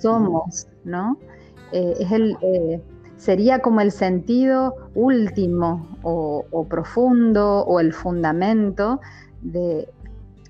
somos, 0.03 0.67
¿no? 0.83 1.17
Eh, 1.71 1.93
es 1.99 2.11
el, 2.11 2.37
eh, 2.41 2.81
sería 3.17 3.59
como 3.59 3.81
el 3.81 3.91
sentido 3.91 4.75
último 4.95 5.97
o, 6.03 6.65
profundo 6.69 7.61
o 7.65 7.79
el 7.79 7.93
fundamento 7.93 8.99
de, 9.41 9.87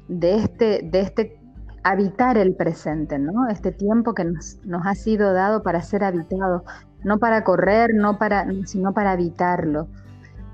de, 0.08 0.36
este, 0.36 0.82
de 0.92 1.00
este 1.02 1.40
habitar 1.84 2.38
el 2.38 2.56
presente, 2.56 3.20
¿no? 3.20 3.48
Este 3.50 3.72
tiempo 3.72 4.14
que 4.14 4.26
nos, 4.26 4.58
ha 4.86 4.96
sido 4.96 5.34
dado 5.34 5.64
para 5.64 5.82
ser 5.82 6.04
habitado, 6.04 6.64
no 7.04 7.20
para 7.20 7.44
correr, 7.44 7.94
no 7.94 8.18
para, 8.18 8.48
sino 8.66 8.94
para 8.94 9.12
habitarlo. 9.12 9.88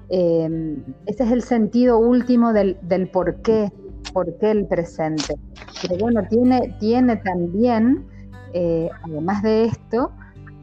Em, 0.09 0.83
ese 1.05 1.23
es 1.23 1.31
el 1.31 1.43
sentido 1.43 1.99
último 1.99 2.51
del, 2.51 2.77
por 3.13 3.41
qué, 3.41 3.71
por 4.12 4.38
qué 4.39 4.51
el 4.51 4.65
presente. 4.65 5.35
Pero 5.81 5.97
bueno, 5.99 6.21
tiene, 6.29 6.75
tiene 6.79 7.17
también, 7.17 8.05
eh, 8.53 8.89
además 9.03 9.43
de 9.43 9.65
esto, 9.65 10.12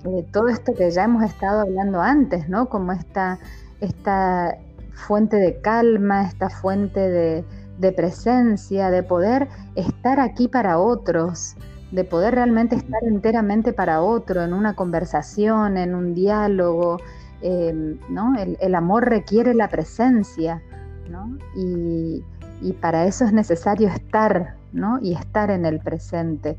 eh, 0.04 0.26
todo 0.32 0.48
esto 0.48 0.74
que 0.74 0.90
ya 0.90 1.04
hemos 1.04 1.24
estado 1.24 1.60
hablando 1.60 2.00
antes, 2.00 2.48
¿no? 2.48 2.68
Como 2.68 2.92
esta, 2.92 3.38
esta 3.80 4.56
fuente 4.92 5.36
de 5.36 5.60
calma, 5.60 6.24
esta 6.26 6.48
fuente 6.48 7.00
de, 7.00 7.44
de 7.78 7.92
presencia, 7.92 8.90
de 8.90 9.02
poder 9.02 9.48
estar 9.74 10.20
aquí 10.20 10.48
para 10.48 10.78
otros, 10.78 11.56
de 11.92 12.04
poder 12.04 12.34
realmente 12.34 12.76
estar 12.76 13.02
enteramente 13.04 13.72
para 13.72 14.02
otro, 14.02 14.42
en 14.42 14.52
una 14.52 14.74
conversación, 14.74 15.76
en 15.76 15.94
un 15.94 16.14
diálogo. 16.14 16.98
Em, 17.42 17.98
¿no? 18.08 18.32
El, 18.60 18.74
amor 18.74 19.08
requiere 19.08 19.54
la 19.54 19.68
presencia, 19.68 20.62
¿no? 21.10 21.36
y, 21.54 22.24
y, 22.62 22.72
para 22.72 23.04
eso 23.04 23.26
es 23.26 23.32
necesario 23.32 23.88
estar, 23.88 24.56
¿no? 24.72 24.98
y 25.02 25.12
estar 25.12 25.50
en 25.50 25.66
el 25.66 25.78
presente. 25.80 26.56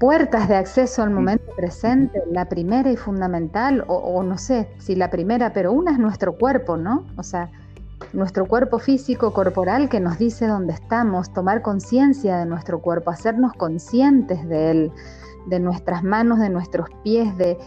Puertas 0.00 0.48
de 0.48 0.56
acceso 0.56 1.02
al 1.02 1.10
momento 1.10 1.44
presente, 1.54 2.20
la 2.32 2.46
primera 2.46 2.90
y 2.90 2.96
fundamental, 2.96 3.84
o, 3.86 3.94
o 3.94 4.22
no 4.24 4.36
sé 4.38 4.68
si 4.78 4.96
la 4.96 5.10
primera, 5.10 5.52
pero 5.52 5.72
una 5.72 5.92
es 5.92 5.98
nuestro 5.98 6.36
cuerpo, 6.36 6.76
¿no? 6.76 7.06
O 7.16 7.22
sea, 7.22 7.50
nuestro 8.12 8.46
cuerpo 8.46 8.78
físico 8.78 9.32
corporal 9.32 9.88
que 9.88 10.00
nos 10.00 10.18
dice 10.18 10.46
dónde 10.46 10.72
estamos, 10.72 11.32
tomar 11.32 11.62
conciencia 11.62 12.38
de 12.38 12.46
nuestro 12.46 12.80
cuerpo, 12.80 13.10
hacernos 13.10 13.52
conscientes 13.52 14.48
de 14.48 14.70
él, 14.70 14.92
de 15.46 15.60
nuestras 15.60 16.02
manos, 16.02 16.38
de 16.38 16.50
nuestros 16.50 16.88
pies, 17.02 17.36
de, 17.36 17.58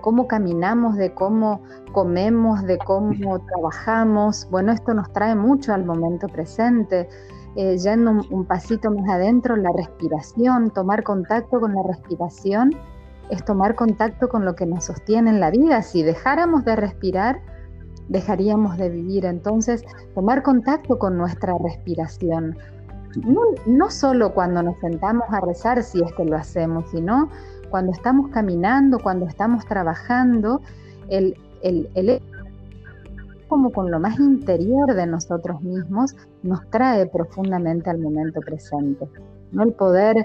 cómo 0.00 0.26
caminamos, 0.26 0.96
de 0.96 1.12
cómo 1.14 1.62
comemos, 1.92 2.62
de 2.62 2.78
cómo 2.78 3.40
trabajamos. 3.40 4.46
Bueno, 4.50 4.72
esto 4.72 4.94
nos 4.94 5.12
trae 5.12 5.34
mucho 5.34 5.74
al 5.74 5.84
momento 5.84 6.28
presente. 6.28 7.08
Eh, 7.56 7.78
yendo 7.78 8.12
un, 8.30 8.44
pasito 8.44 8.90
más 8.90 9.08
adentro, 9.08 9.56
la 9.56 9.70
respiración, 9.72 10.70
tomar 10.70 11.02
contacto 11.02 11.60
con 11.60 11.74
la 11.74 11.82
respiración 11.82 12.70
es 13.28 13.44
tomar 13.44 13.74
contacto 13.74 14.28
con 14.28 14.44
lo 14.44 14.54
que 14.54 14.66
nos 14.66 14.84
sostiene 14.84 15.30
en 15.30 15.40
la 15.40 15.50
vida. 15.50 15.82
Si 15.82 16.02
dejáramos 16.02 16.64
de 16.64 16.76
respirar, 16.76 17.40
dejaríamos 18.08 18.76
de 18.76 18.90
vivir. 18.90 19.24
Entonces, 19.24 19.84
tomar 20.14 20.42
contacto 20.42 20.98
con 20.98 21.16
nuestra 21.16 21.56
respiración. 21.58 22.56
No, 23.66 23.90
solo 23.90 24.32
cuando 24.32 24.62
nos 24.62 24.78
sentamos 24.78 25.24
a 25.30 25.40
rezar, 25.40 25.82
si 25.82 26.00
es 26.02 26.12
que 26.14 26.24
lo 26.24 26.36
hacemos, 26.36 26.88
sino 26.90 27.28
cuando 27.68 27.92
estamos 27.92 28.30
caminando, 28.30 28.98
cuando 29.00 29.26
estamos 29.26 29.64
trabajando, 29.66 30.60
el 31.08 31.36
como 33.50 33.72
con 33.72 33.90
lo 33.90 33.98
más 33.98 34.18
interior 34.20 34.94
de 34.94 35.06
nosotros 35.06 35.60
mismos, 35.60 36.14
nos 36.44 36.70
trae 36.70 37.06
profundamente 37.06 37.90
al 37.90 37.98
momento 37.98 38.40
presente. 38.40 39.08
¿no? 39.50 39.64
El 39.64 39.72
poder 39.72 40.24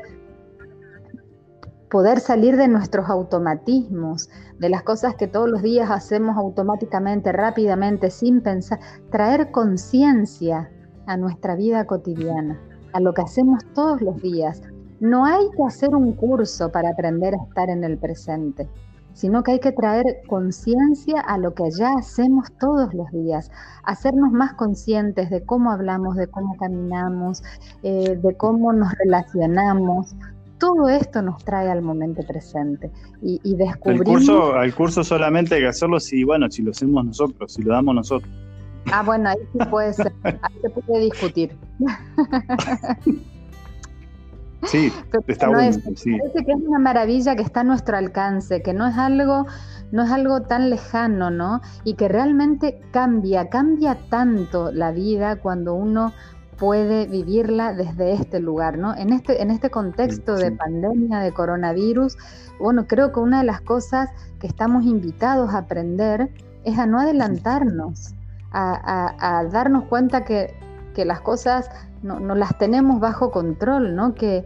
poder 1.90 2.20
salir 2.20 2.58
de 2.58 2.68
nuestros 2.68 3.10
automatismos, 3.10 4.30
de 4.60 4.70
las 4.70 4.84
cosas 4.84 5.16
que 5.16 5.28
todos 5.28 5.50
los 5.50 5.62
días 5.62 5.90
hacemos 5.90 6.38
automáticamente, 6.38 7.32
rápidamente, 7.32 8.10
sin 8.10 8.42
pensar, 8.42 8.80
traer 9.12 9.50
conciencia 9.52 10.70
a 11.08 11.18
nuestra 11.18 11.56
vida 11.56 11.86
cotidiana, 11.86 12.60
a 12.94 13.00
lo 13.00 13.14
que 13.14 13.22
hacemos 13.22 13.64
todos 13.74 14.02
los 14.02 14.22
días. 14.22 14.62
No 15.00 15.26
hay 15.26 15.50
que 15.56 15.64
hacer 15.64 15.96
un 15.96 16.14
curso 16.14 16.72
para 16.72 16.90
aprender 16.90 17.34
a 17.34 17.44
estar 17.44 17.70
en 17.70 17.84
el 17.84 17.98
presente, 17.98 18.68
sino 19.16 19.44
que 19.44 19.54
hay 19.54 19.60
que 19.60 19.72
traer 19.72 20.06
conciencia 20.28 21.22
a 21.22 21.38
lo 21.38 21.54
que 21.56 21.64
ya 21.72 21.94
hacemos 21.94 22.52
todos 22.60 22.94
los 22.94 23.10
días, 23.12 23.50
hacernos 23.84 24.32
más 24.32 24.54
conscientes 24.54 25.30
de 25.30 25.44
cómo 25.44 25.72
hablamos, 25.72 26.18
de 26.18 26.28
cómo 26.28 26.56
caminamos, 26.58 27.42
eh, 27.82 28.20
de 28.22 28.38
cómo 28.38 28.74
nos 28.74 28.94
relacionamos, 29.00 30.16
todo 30.60 30.90
esto 30.90 31.22
nos 31.22 31.44
trae 31.44 31.72
al 31.72 31.82
momento 31.82 32.24
presente 32.28 32.92
y, 33.22 33.40
y 33.44 33.56
descubrimos... 33.56 34.08
El 34.08 34.14
curso, 34.14 34.62
el 34.62 34.76
curso 34.76 35.04
solamente 35.04 35.56
hay 35.56 35.62
que 35.62 35.68
hacerlo 35.68 36.00
si, 36.00 36.24
bueno, 36.24 36.52
si 36.52 36.62
lo 36.62 36.72
hacemos 36.72 37.06
nosotros, 37.06 37.54
si 37.54 37.64
lo 37.64 37.74
damos 37.74 37.96
nosotros. 37.96 38.32
Ah, 38.92 39.02
bueno, 39.02 39.30
ahí 39.30 39.38
sí 39.52 39.60
puede 39.70 39.94
ser, 39.94 40.14
ahí 40.24 40.54
se 40.62 40.70
puede 40.70 41.06
discutir. 41.06 41.58
Sí, 44.66 44.92
está 45.28 45.48
bueno. 45.48 45.62
Es, 45.70 46.00
sí. 46.00 46.18
Parece 46.18 46.46
que 46.46 46.52
es 46.52 46.58
una 46.58 46.80
maravilla 46.80 47.36
que 47.36 47.44
está 47.44 47.62
a 47.62 47.64
nuestro 47.64 47.98
alcance, 47.98 48.62
que 48.62 48.74
no 48.74 48.88
es 48.88 48.98
algo, 48.98 49.46
no 49.92 50.04
es 50.04 50.12
algo 50.12 50.42
tan 50.42 50.70
lejano, 50.70 51.30
¿no? 51.32 51.62
Y 51.84 51.96
que 51.96 52.08
realmente 52.08 52.82
cambia, 52.92 53.50
cambia 53.50 53.98
tanto 54.10 54.72
la 54.72 54.92
vida 54.92 55.38
cuando 55.38 55.74
uno 55.74 56.14
puede 56.58 57.06
vivirla 57.08 57.74
desde 57.74 58.14
este 58.14 58.40
lugar, 58.40 58.78
¿no? 58.78 58.96
En 58.96 59.12
este, 59.12 59.42
en 59.42 59.52
este 59.52 59.70
contexto 59.70 60.36
de 60.36 60.52
pandemia, 60.52 61.20
de 61.20 61.34
coronavirus, 61.34 62.18
bueno, 62.60 62.88
creo 62.88 63.12
que 63.12 63.20
una 63.20 63.40
de 63.40 63.46
las 63.46 63.62
cosas 63.62 64.10
que 64.40 64.48
estamos 64.48 64.86
invitados 64.86 65.54
a 65.54 65.60
aprender 65.60 66.30
es 66.64 66.78
a 66.80 66.86
no 66.86 67.00
adelantarnos, 67.00 68.16
a, 68.52 69.46
darnos 69.52 69.84
cuenta 69.86 70.24
que, 70.24 70.56
las 71.04 71.20
cosas 71.20 71.70
no, 72.04 72.20
las 72.36 72.58
tenemos 72.58 73.00
bajo 73.00 73.32
control, 73.32 73.96
¿no? 73.96 74.14
Que, 74.14 74.46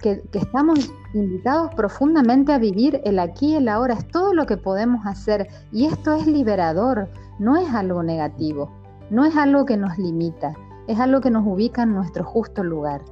que, 0.00 0.20
que, 0.30 0.38
estamos 0.38 0.92
invitados 1.14 1.72
profundamente 1.74 2.52
a 2.52 2.58
vivir 2.58 3.00
el 3.04 3.18
aquí 3.18 3.52
y 3.52 3.56
el 3.56 3.68
ahora, 3.68 3.94
es 3.94 4.06
todo 4.08 4.34
lo 4.34 4.46
que 4.46 4.56
podemos 4.56 5.06
hacer 5.06 5.48
y 5.72 5.86
esto 5.86 6.12
es 6.12 6.26
liberador, 6.26 7.08
no 7.38 7.56
es 7.56 7.72
algo 7.72 8.02
negativo, 8.02 8.70
no 9.10 9.24
es 9.24 9.36
algo 9.36 9.64
que 9.64 9.76
nos 9.76 9.96
limita, 9.96 10.52
es 10.86 10.98
algo 10.98 11.20
que 11.20 11.30
nos 11.30 11.46
ubica 11.46 11.82
en 11.82 11.94
nuestro 11.94 12.24
justo 12.24 12.64
lugar, 12.64 13.02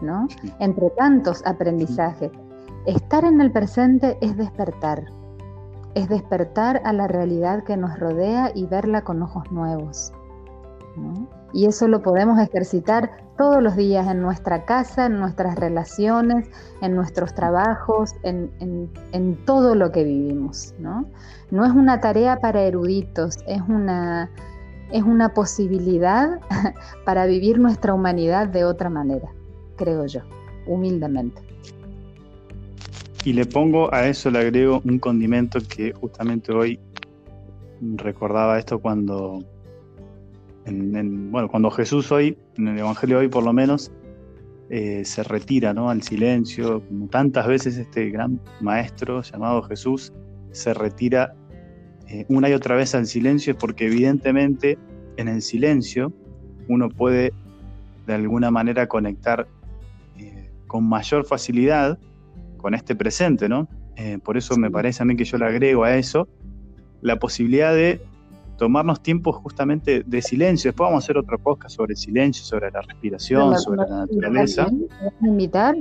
¿no? 0.00 0.28
Entre 0.60 0.90
tantos 0.90 1.42
aprendizajes. 1.44 2.30
Estar 2.86 3.24
en 3.24 3.40
el 3.40 3.50
presente 3.50 4.18
es 4.20 4.36
despertar, 4.36 5.04
es 5.94 6.08
despertar 6.08 6.82
a 6.84 6.92
la 6.92 7.08
realidad 7.08 7.64
que 7.64 7.76
nos 7.76 7.98
rodea 7.98 8.52
y 8.54 8.66
verla 8.66 9.02
con 9.02 9.22
ojos 9.22 9.50
nuevos. 9.50 10.12
Y 11.54 11.66
eso 11.66 11.88
lo 11.88 12.02
podemos 12.02 12.38
ejercitar 12.38 13.10
todos 13.38 13.62
los 13.62 13.76
días 13.76 14.06
en 14.08 14.20
nuestra 14.20 14.64
casa, 14.64 15.06
en 15.06 15.18
nuestras 15.18 15.56
relaciones, 15.56 16.50
en 16.82 16.94
nuestros 16.94 17.34
trabajos, 17.34 18.14
en, 18.24 18.50
en 19.12 19.44
todo 19.46 19.74
lo 19.74 19.90
que 19.92 20.04
vivimos. 20.04 20.74
¿no? 20.78 21.06
no 21.54 21.64
es 21.64 21.70
una 21.70 22.00
tarea 22.00 22.40
para 22.40 22.62
eruditos, 22.62 23.38
es 23.46 23.60
una, 23.68 24.28
es 24.90 25.04
una 25.04 25.34
posibilidad 25.34 26.40
para 27.04 27.26
vivir 27.26 27.60
nuestra 27.60 27.94
humanidad 27.94 28.48
de 28.48 28.64
otra 28.64 28.90
manera, 28.90 29.28
creo 29.76 30.04
yo, 30.06 30.20
humildemente. 30.66 31.40
Y 33.24 33.32
le 33.32 33.46
pongo 33.46 33.92
a 33.94 34.08
eso, 34.08 34.30
le 34.30 34.40
agrego 34.40 34.82
un 34.84 34.98
condimento 34.98 35.60
que 35.60 35.92
justamente 35.92 36.52
hoy 36.52 36.80
recordaba 37.80 38.58
esto 38.58 38.80
cuando, 38.80 39.44
bueno, 40.66 41.48
cuando 41.48 41.70
Jesús 41.70 42.10
hoy, 42.10 42.38
en 42.56 42.68
el 42.68 42.78
Evangelio 42.78 43.18
hoy 43.18 43.28
por 43.28 43.44
lo 43.44 43.52
menos, 43.52 43.92
eh, 44.70 45.04
se 45.04 45.22
retira 45.22 45.74
¿no? 45.74 45.90
al 45.90 46.02
silencio, 46.02 46.82
como 46.88 47.06
tantas 47.08 47.46
veces 47.46 47.76
este 47.76 48.10
gran 48.10 48.40
maestro 48.60 49.20
llamado 49.20 49.62
Jesús 49.62 50.12
se 50.52 50.72
retira 50.72 51.34
eh, 52.08 52.24
una 52.28 52.48
y 52.48 52.54
otra 52.54 52.74
vez 52.74 52.94
al 52.94 53.06
silencio 53.06 53.52
es 53.52 53.58
porque 53.58 53.86
evidentemente 53.86 54.78
en 55.16 55.28
el 55.28 55.42
silencio 55.42 56.12
uno 56.68 56.88
puede 56.88 57.32
de 58.06 58.14
alguna 58.14 58.50
manera 58.50 58.86
conectar 58.86 59.46
eh, 60.18 60.50
con 60.66 60.88
mayor 60.88 61.26
facilidad 61.26 61.98
con 62.56 62.74
este 62.74 62.96
presente, 62.96 63.48
¿no? 63.48 63.68
Por 64.24 64.36
eso 64.36 64.56
me 64.56 64.72
parece 64.72 65.04
a 65.04 65.06
mí 65.06 65.14
que 65.14 65.24
yo 65.24 65.38
le 65.38 65.44
agrego 65.44 65.84
a 65.84 65.96
eso 65.96 66.26
la 67.00 67.18
posibilidad 67.20 67.72
de 67.72 68.00
tomarnos 68.56 69.02
tiempo 69.02 69.32
justamente 69.32 70.02
de 70.04 70.22
silencio. 70.22 70.70
Después 70.70 70.86
vamos 70.88 71.02
a 71.02 71.04
hacer 71.04 71.18
otro 71.18 71.38
podcast 71.38 71.76
sobre 71.76 71.92
el 71.92 71.96
silencio, 71.96 72.44
sobre 72.44 72.70
la 72.70 72.82
respiración, 72.82 73.58
sobre 73.58 73.88
la 73.88 74.00
naturaleza. 74.00 74.66
¿Me 75.20 75.28
invitar? 75.28 75.76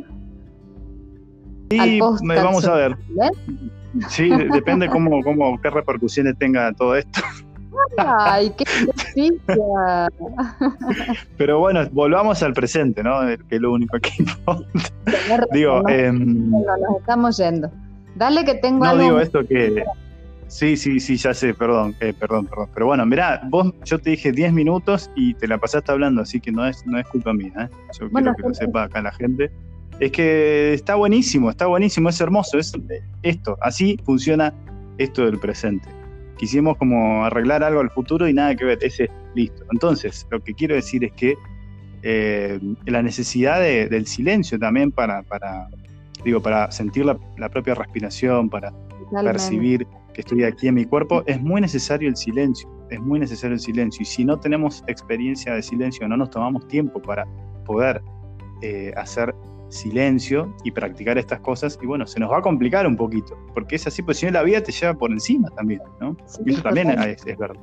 Sí, 1.70 2.00
vamos 2.00 2.66
a 2.66 2.76
ver. 2.76 2.98
Sí, 4.10 4.30
depende 4.52 4.90
cómo, 4.90 5.22
cómo, 5.24 5.60
qué 5.62 5.70
repercusiones 5.70 6.38
tenga 6.38 6.72
todo 6.74 6.96
esto. 6.96 7.22
Ay, 7.98 8.52
qué 8.58 8.66
noticia. 8.86 10.10
Pero 11.38 11.60
bueno, 11.60 11.88
volvamos 11.92 12.42
al 12.44 12.54
presente, 12.54 13.04
¿no? 13.04 13.22
Que 13.50 13.56
es 13.56 13.62
lo 13.62 13.74
único 13.74 13.98
que 14.00 14.12
importa. 14.20 14.68
Digo, 15.52 15.88
eh, 15.90 16.12
nos 16.12 16.98
estamos 17.00 17.38
yendo. 17.38 17.72
Dale 18.16 18.46
que 18.46 18.56
tengo 18.56 18.86
No 18.86 18.98
digo 18.98 19.20
esto 19.20 19.46
que 19.46 19.84
Sí, 20.54 20.78
sí, 20.78 21.00
sí, 21.00 21.18
ya 21.18 21.34
sé, 21.34 21.56
perdón, 21.56 21.96
eh, 22.00 22.14
perdón, 22.14 22.46
perdón. 22.46 22.70
Pero 22.76 22.86
bueno, 22.86 23.08
mirá, 23.08 23.42
vos, 23.50 23.74
yo 23.86 23.98
te 23.98 24.12
dije 24.12 24.32
10 24.32 24.54
minutos 24.54 25.10
y 25.16 25.34
te 25.34 25.48
la 25.48 25.58
pasaste 25.58 25.92
hablando, 25.92 26.22
así 26.22 26.40
que 26.40 26.52
no 26.52 26.64
es, 26.68 26.86
no 26.86 27.00
es 27.00 27.08
culpa 27.08 27.34
mía, 27.34 27.52
¿eh? 27.58 27.70
Yo 28.00 28.08
quiero 28.08 28.36
que 28.36 28.44
lo 28.44 28.54
sepa 28.54 28.84
acá 28.84 29.02
la 29.02 29.12
gente. 29.14 29.50
Es 30.00 30.12
que 30.12 30.76
está 30.76 30.94
buenísimo, 30.94 31.50
está 31.50 31.66
buenísimo, 31.66 32.10
es 32.10 32.22
hermoso, 32.22 32.60
es 32.60 32.72
esto, 33.24 33.58
así 33.62 33.98
funciona 34.06 34.54
esto 35.00 35.26
del 35.26 35.40
presente. 35.40 35.90
Quisimos 36.38 36.78
como 36.78 37.26
arreglar 37.26 37.64
algo 37.64 37.80
al 37.80 37.90
futuro 37.90 38.30
y 38.30 38.34
nada 38.34 38.56
que 38.56 38.66
ver, 38.66 38.78
ese 38.84 39.10
listo. 39.34 39.64
Entonces, 39.72 40.28
lo 40.30 40.40
que 40.40 40.54
quiero 40.54 40.76
decir 40.76 41.04
es 41.04 41.14
que 41.14 41.34
eh, 42.04 42.60
la 42.86 43.02
necesidad 43.02 43.60
del 43.60 44.06
silencio 44.06 44.60
también 44.60 44.92
para, 44.92 45.24
para 45.24 45.68
digo, 46.24 46.44
para 46.44 46.70
sentir 46.72 47.06
la, 47.06 47.18
la 47.40 47.50
propia 47.50 47.74
respiración, 47.74 48.52
para 48.52 48.72
percibir 49.24 49.88
que 50.14 50.22
estoy 50.22 50.44
aquí 50.44 50.68
en 50.68 50.76
mi 50.76 50.86
cuerpo, 50.86 51.24
es 51.26 51.42
muy 51.42 51.62
necesario 51.62 52.10
el 52.10 52.16
silencio, 52.16 52.70
es 52.90 53.00
muy 53.00 53.20
necesario 53.20 53.56
el 53.56 53.60
silencio. 53.60 54.04
Y 54.04 54.06
si 54.06 54.24
no 54.24 54.40
tenemos 54.40 54.84
experiencia 54.88 55.54
de 55.54 55.62
silencio, 55.62 56.08
no 56.08 56.18
nos 56.18 56.30
tomamos 56.30 56.68
tiempo 56.68 57.02
para 57.02 57.26
poder 57.66 58.02
eh, 58.62 58.94
hacer 58.96 59.34
silencio 59.70 60.54
y 60.64 60.72
practicar 60.72 61.18
estas 61.18 61.40
cosas, 61.40 61.78
y 61.82 61.86
bueno, 61.86 62.06
se 62.06 62.20
nos 62.20 62.32
va 62.32 62.38
a 62.38 62.42
complicar 62.42 62.86
un 62.86 62.96
poquito, 62.96 63.36
porque 63.54 63.76
es 63.76 63.88
así, 63.88 64.04
pues 64.04 64.18
si 64.18 64.28
no 64.28 64.32
la 64.32 64.44
vida 64.44 64.62
te 64.62 64.72
lleva 64.72 64.94
por 64.94 65.12
encima 65.12 65.50
también, 65.50 65.82
¿no? 66.00 66.16
y 66.46 66.54
eso 66.54 66.62
también 66.62 66.90
es, 66.92 67.26
verdad. 67.38 67.60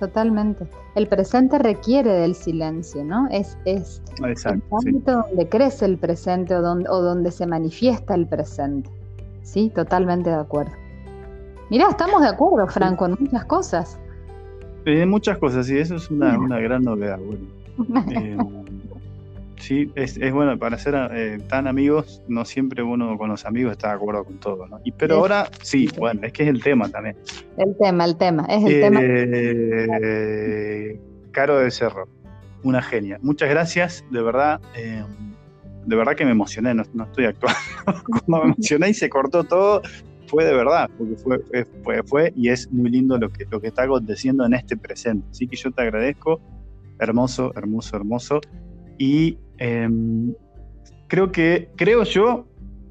Totalmente. 0.00 0.66
El 0.96 1.06
presente 1.06 1.56
requiere 1.58 2.10
del 2.10 2.34
silencio, 2.34 3.04
¿no? 3.04 3.28
Es, 3.30 3.56
es 3.64 4.02
el 4.18 4.62
ámbito 4.72 5.24
donde 5.28 5.48
crece 5.48 5.84
el 5.84 5.98
presente 5.98 6.56
o 6.56 6.62
donde, 6.62 6.88
o 6.90 7.00
donde 7.00 7.30
se 7.30 7.46
manifiesta 7.46 8.16
el 8.16 8.26
presente. 8.26 8.90
Sí, 9.42 9.70
totalmente 9.72 10.30
de 10.30 10.36
acuerdo. 10.36 10.72
Mirá, 11.70 11.88
estamos 11.88 12.22
de 12.22 12.28
acuerdo, 12.28 12.66
Franco, 12.68 13.06
en 13.06 13.16
muchas 13.18 13.44
cosas. 13.46 13.98
En 14.84 15.08
muchas 15.08 15.38
cosas, 15.38 15.66
sí, 15.66 15.78
eso 15.78 15.96
es 15.96 16.10
una, 16.10 16.36
gran 16.60 16.82
novedad. 16.82 17.18
Eh, 18.10 18.36
sí, 19.56 19.90
es, 19.94 20.18
bueno, 20.32 20.58
para 20.58 20.76
ser 20.76 20.94
eh, 21.12 21.38
tan 21.48 21.66
amigos, 21.66 22.22
no 22.28 22.44
siempre 22.44 22.82
uno 22.82 23.16
con 23.16 23.30
los 23.30 23.46
amigos 23.46 23.72
está 23.72 23.88
de 23.88 23.94
acuerdo 23.94 24.24
con 24.24 24.38
todo, 24.38 24.66
¿no? 24.66 24.78
Y, 24.84 24.92
pero 24.92 25.16
ahora, 25.16 25.48
sí, 25.62 25.88
bueno, 25.98 26.20
es 26.24 26.32
que 26.32 26.42
es 26.42 26.50
el 26.50 26.62
tema 26.62 26.88
también. 26.90 27.16
El 27.56 27.74
tema, 27.78 28.04
el 28.04 28.16
tema, 28.16 28.44
es 28.44 28.64
el 28.64 28.80
tema. 28.80 29.00
Eh, 29.02 31.00
Caro 31.30 31.60
de 31.60 31.70
Cerro, 31.70 32.06
una 32.62 32.82
genia. 32.82 33.18
Muchas 33.22 33.48
gracias, 33.48 34.04
de 34.10 34.22
verdad. 34.22 34.60
de 35.86 35.96
verdad 35.96 36.14
que 36.14 36.26
me 36.26 36.32
emocioné, 36.32 36.74
no, 36.74 36.82
no 36.92 37.04
estoy 37.04 37.24
actuando. 37.24 37.58
Cuando 38.26 38.46
me 38.46 38.52
emocioné 38.52 38.90
y 38.90 38.94
se 38.94 39.08
cortó 39.08 39.44
todo, 39.44 39.80
fue 40.34 40.44
de 40.44 40.52
verdad, 40.52 40.90
porque 40.98 41.14
fue, 41.16 41.38
fue, 41.84 42.02
fue, 42.02 42.32
y 42.34 42.48
es 42.48 42.70
muy 42.72 42.90
lindo 42.90 43.16
lo 43.16 43.30
que, 43.30 43.46
lo 43.48 43.60
que 43.60 43.68
está 43.68 43.84
aconteciendo 43.84 44.44
en 44.44 44.54
este 44.54 44.76
presente. 44.76 45.24
Así 45.30 45.46
que 45.46 45.56
yo 45.56 45.70
te 45.70 45.82
agradezco, 45.82 46.40
hermoso, 46.98 47.52
hermoso, 47.54 47.96
hermoso. 47.96 48.40
Y 48.98 49.38
em, 49.58 50.34
creo 51.06 51.30
que, 51.30 51.70
creo 51.76 52.02
yo, 52.02 52.46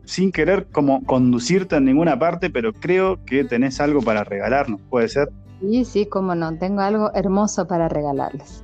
sin 0.06 0.32
querer 0.32 0.68
como 0.72 1.04
conducirte 1.04 1.76
en 1.76 1.86
ninguna 1.86 2.18
parte, 2.18 2.50
pero 2.50 2.72
creo 2.72 3.24
que 3.26 3.44
tenés 3.44 3.82
algo 3.82 4.02
para 4.02 4.24
regalarnos, 4.24 4.80
¿puede 4.90 5.10
ser? 5.10 5.30
Sí, 5.60 5.84
sí, 5.84 6.06
cómo 6.06 6.36
no, 6.36 6.58
tengo 6.58 6.80
algo 6.80 7.12
hermoso 7.14 7.68
para 7.68 7.90
regalarles. 7.90 8.64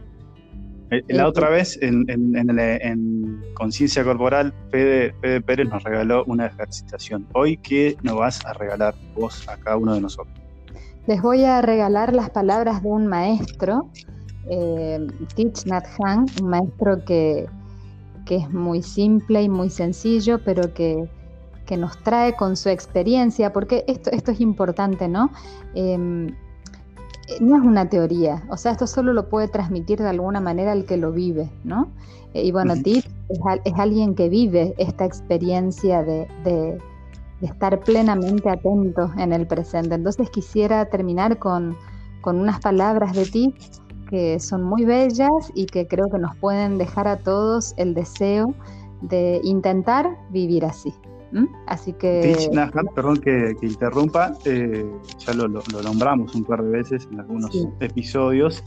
Eh, 0.92 1.04
la 1.10 1.28
otra 1.28 1.50
vez 1.50 1.78
en, 1.82 2.06
en, 2.10 3.42
Conciencia 3.54 4.04
Corporal, 4.04 4.54
Fede, 4.72 5.14
Pérez 5.42 5.70
nos 5.70 5.84
regaló 5.84 6.24
una 6.26 6.48
ejercitación. 6.48 7.28
Hoy, 7.34 7.58
¿qué 7.58 7.96
nos 8.02 8.16
vas 8.16 8.44
a 8.46 8.54
regalar 8.54 8.96
vos 9.16 9.48
a 9.48 9.58
cada 9.58 9.78
uno 9.78 9.94
de 9.94 10.02
nosotros? 10.02 10.36
Les 11.06 11.22
voy 11.22 11.44
a 11.44 11.62
regalar 11.62 12.16
las 12.16 12.30
palabras 12.30 12.82
de 12.82 12.90
un 12.90 13.08
maestro, 13.08 13.90
eh, 14.50 15.06
Thich 15.36 15.66
Nhat 15.66 15.86
Hanh, 16.00 16.26
un 16.42 16.50
maestro 16.50 17.04
que, 17.06 17.48
que, 18.26 18.38
es 18.38 18.50
muy 18.52 18.82
simple 18.82 19.44
y 19.44 19.50
muy 19.50 19.70
sencillo, 19.70 20.40
pero 20.44 20.74
que, 20.74 21.08
que, 21.66 21.78
nos 21.78 21.98
trae 22.04 22.36
con 22.36 22.56
su 22.56 22.70
experiencia, 22.70 23.54
porque 23.54 23.84
esto, 23.88 24.10
esto 24.12 24.32
es 24.32 24.40
importante, 24.40 25.08
¿no? 25.08 25.32
Em, 25.76 26.36
no 27.40 27.58
es 27.58 27.64
una 27.64 27.90
teoría, 27.90 28.44
o 28.50 28.58
sea, 28.58 28.72
esto 28.72 28.88
solo 28.88 29.14
lo 29.14 29.30
puede 29.30 29.48
transmitir 29.48 30.00
de 30.00 30.10
alguna 30.10 30.40
manera 30.40 30.74
el 30.74 30.86
que 30.86 30.98
lo 30.98 31.12
vive, 31.12 31.50
¿no? 31.64 31.90
Eh, 32.34 32.44
y 32.46 32.52
bueno, 32.52 32.76
Tip 32.76 33.06
es, 33.30 33.74
alguien 33.76 34.16
que 34.16 34.30
vive 34.30 34.74
esta 34.78 35.06
experiencia 35.06 36.04
de, 36.04 36.78
estar 37.42 37.80
plenamente 37.80 38.50
atento 38.50 39.12
en 39.18 39.32
el 39.32 39.48
presente. 39.48 39.96
Entonces 39.96 40.30
quisiera 40.30 40.86
terminar 40.86 41.38
con, 41.38 41.78
unas 42.26 42.60
palabras 42.60 43.14
de 43.16 43.26
ti 43.26 43.56
que 44.10 44.40
son 44.40 44.64
muy 44.64 44.86
bellas 44.86 45.52
y 45.56 45.66
que 45.66 45.88
creo 45.88 46.10
que 46.12 46.18
nos 46.20 46.36
pueden 46.38 46.78
dejar 46.78 47.08
a 47.08 47.18
todos 47.18 47.74
el 47.78 47.94
deseo 47.94 48.54
de 49.02 49.40
intentar 49.44 50.18
vivir 50.32 50.66
así. 50.66 50.94
Así 51.68 51.94
que... 51.94 52.50
perdón 52.96 53.18
que, 53.18 53.56
interrumpa, 53.62 54.34
eh, 54.46 54.86
ya 55.20 55.34
lo, 55.34 55.48
nombramos 55.48 56.34
un 56.36 56.44
par 56.44 56.64
de 56.64 56.70
veces 56.70 57.08
en 57.12 57.20
algunos 57.20 57.68
episodios. 57.80 58.64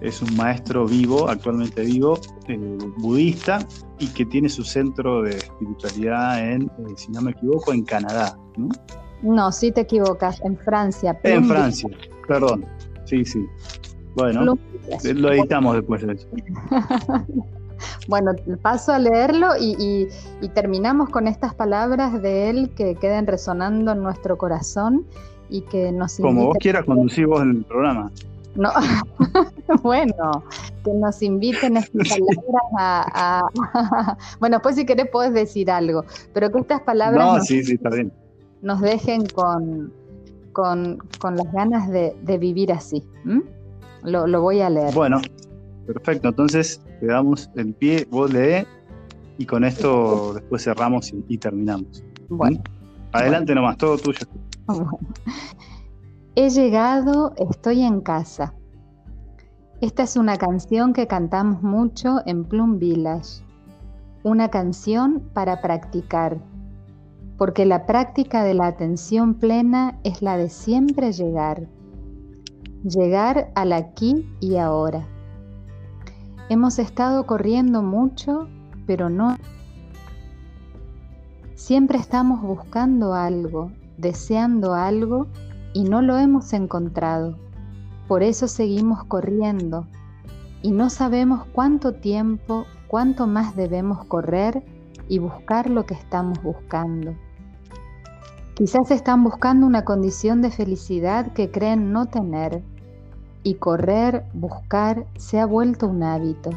Es 0.00 0.20
un 0.20 0.36
maestro 0.36 0.86
vivo, 0.86 1.28
actualmente 1.28 1.82
vivo, 1.82 2.18
eh, 2.48 2.78
budista, 2.98 3.66
y 3.98 4.08
que 4.08 4.26
tiene 4.26 4.48
su 4.48 4.62
centro 4.62 5.22
de 5.22 5.30
espiritualidad 5.30 6.52
en, 6.52 6.62
eh, 6.62 6.92
si 6.96 7.10
no 7.12 7.22
me 7.22 7.30
equivoco, 7.30 7.72
en 7.72 7.82
Canadá. 7.84 8.36
¿no? 8.56 8.68
No, 9.22 9.50
sí 9.50 9.72
te 9.72 9.82
equivocas, 9.82 10.40
en 10.44 10.58
Francia. 10.58 11.18
En 11.22 11.46
Francia, 11.46 11.88
perdón. 12.28 12.66
Sí, 13.04 13.24
sí. 13.24 13.46
Bueno, 14.14 14.56
lo 15.14 15.32
editamos 15.32 15.76
después 15.76 16.06
de 16.06 16.12
eso. 16.14 16.28
Bueno, 18.08 18.32
paso 18.62 18.92
a 18.92 18.98
leerlo 18.98 19.48
y, 19.58 20.08
terminamos 20.54 21.10
con 21.10 21.26
estas 21.26 21.54
palabras 21.54 22.22
de 22.22 22.50
él 22.50 22.70
que 22.76 22.94
queden 22.94 23.26
resonando 23.26 23.92
en 23.92 24.02
nuestro 24.02 24.38
corazón 24.38 25.04
y 25.50 25.62
que 25.62 25.92
nos 25.92 26.16
Como 26.16 26.46
vos 26.46 26.56
quieras 26.58 26.84
conducir 26.84 27.26
vos 27.26 27.42
en 27.42 27.50
el 27.50 27.64
programa. 27.64 28.10
No, 28.54 28.70
bueno, 29.82 30.44
que 30.82 30.92
nos 30.94 31.20
inviten 31.22 31.76
estas 31.76 32.08
palabras 32.08 33.02
a, 33.14 34.16
Bueno, 34.40 34.62
pues 34.62 34.76
si 34.76 34.86
querés 34.86 35.08
podés 35.10 35.34
decir 35.34 35.70
algo, 35.70 36.04
pero 36.32 36.50
que 36.50 36.60
estas 36.60 36.80
palabras 36.80 37.48
nos, 38.62 38.80
dejen 38.80 39.26
con, 39.26 39.92
con, 40.52 40.98
las 41.22 41.52
ganas 41.52 41.90
de, 41.90 42.38
vivir 42.38 42.72
así. 42.72 43.04
Lo, 44.02 44.26
lo 44.26 44.40
voy 44.40 44.60
a 44.60 44.70
leer. 44.70 44.94
Bueno, 44.94 45.20
Perfecto, 45.86 46.28
entonces 46.28 46.80
le 47.00 47.08
damos 47.08 47.48
el 47.54 47.72
pie, 47.74 48.06
vos 48.10 48.32
lee 48.32 48.66
y 49.38 49.46
con 49.46 49.64
esto 49.64 50.34
después 50.34 50.64
cerramos 50.64 51.12
y, 51.28 51.38
terminamos. 51.38 52.02
Bueno. 52.28 52.60
Adelante 53.12 53.54
nomás, 53.54 53.76
todo 53.78 53.96
tuyo. 53.96 54.26
He 56.34 56.50
llegado, 56.50 57.32
estoy 57.36 57.82
en 57.82 58.00
casa. 58.00 58.52
Esta 59.80 60.02
es 60.02 60.16
una 60.16 60.36
canción 60.36 60.92
que 60.92 61.06
cantamos 61.06 61.62
mucho 61.62 62.16
en 62.26 62.44
Plum 62.44 62.78
Village. 62.78 63.42
Una 64.22 64.48
canción 64.48 65.22
para 65.32 65.62
practicar, 65.62 66.38
porque 67.38 67.64
la 67.64 67.86
práctica 67.86 68.42
de 68.42 68.54
la 68.54 68.66
atención 68.66 69.34
plena 69.34 69.98
es 70.02 70.20
la 70.20 70.36
de 70.36 70.50
siempre 70.50 71.12
llegar. 71.12 71.68
Llegar 72.82 73.52
al 73.54 73.72
aquí 73.72 74.26
y 74.40 74.56
ahora. 74.56 75.06
Hemos 76.48 76.78
estado 76.78 77.26
corriendo 77.26 77.82
mucho, 77.82 78.46
pero 78.86 79.10
no. 79.10 79.36
Siempre 81.56 81.98
estamos 81.98 82.40
buscando 82.40 83.14
algo, 83.14 83.72
deseando 83.98 84.72
algo 84.72 85.26
y 85.74 85.82
no 85.82 86.02
lo 86.02 86.16
hemos 86.18 86.52
encontrado. 86.52 87.36
Por 88.06 88.22
eso 88.22 88.46
seguimos 88.46 89.02
corriendo 89.02 89.88
y 90.62 90.70
no 90.70 90.88
sabemos 90.88 91.44
cuánto 91.52 91.94
tiempo, 91.94 92.64
cuánto 92.86 93.26
más 93.26 93.56
debemos 93.56 94.04
correr 94.04 94.64
y 95.08 95.18
buscar 95.18 95.68
lo 95.68 95.84
que 95.84 95.94
estamos 95.94 96.40
buscando. 96.44 97.16
Quizás 98.54 98.92
están 98.92 99.24
buscando 99.24 99.66
una 99.66 99.84
condición 99.84 100.42
de 100.42 100.52
felicidad 100.52 101.32
que 101.32 101.50
creen 101.50 101.92
no 101.92 102.06
tener 102.06 102.62
y 103.46 103.54
correr, 103.54 104.24
buscar, 104.32 105.06
se 105.18 105.38
ha 105.38 105.46
vuelto 105.46 105.86
un 105.86 106.02
hábito. 106.02 106.50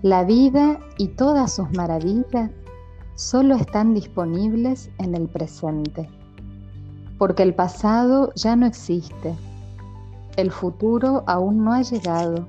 La 0.00 0.24
vida 0.24 0.80
y 0.96 1.08
todas 1.08 1.52
sus 1.52 1.70
maravillas 1.72 2.50
solo 3.16 3.56
están 3.56 3.92
disponibles 3.92 4.88
en 4.96 5.14
el 5.14 5.28
presente, 5.28 6.08
porque 7.18 7.42
el 7.42 7.54
pasado 7.54 8.32
ya 8.34 8.56
no 8.56 8.64
existe, 8.64 9.34
el 10.38 10.50
futuro 10.50 11.22
aún 11.26 11.64
no 11.64 11.74
ha 11.74 11.82
llegado, 11.82 12.48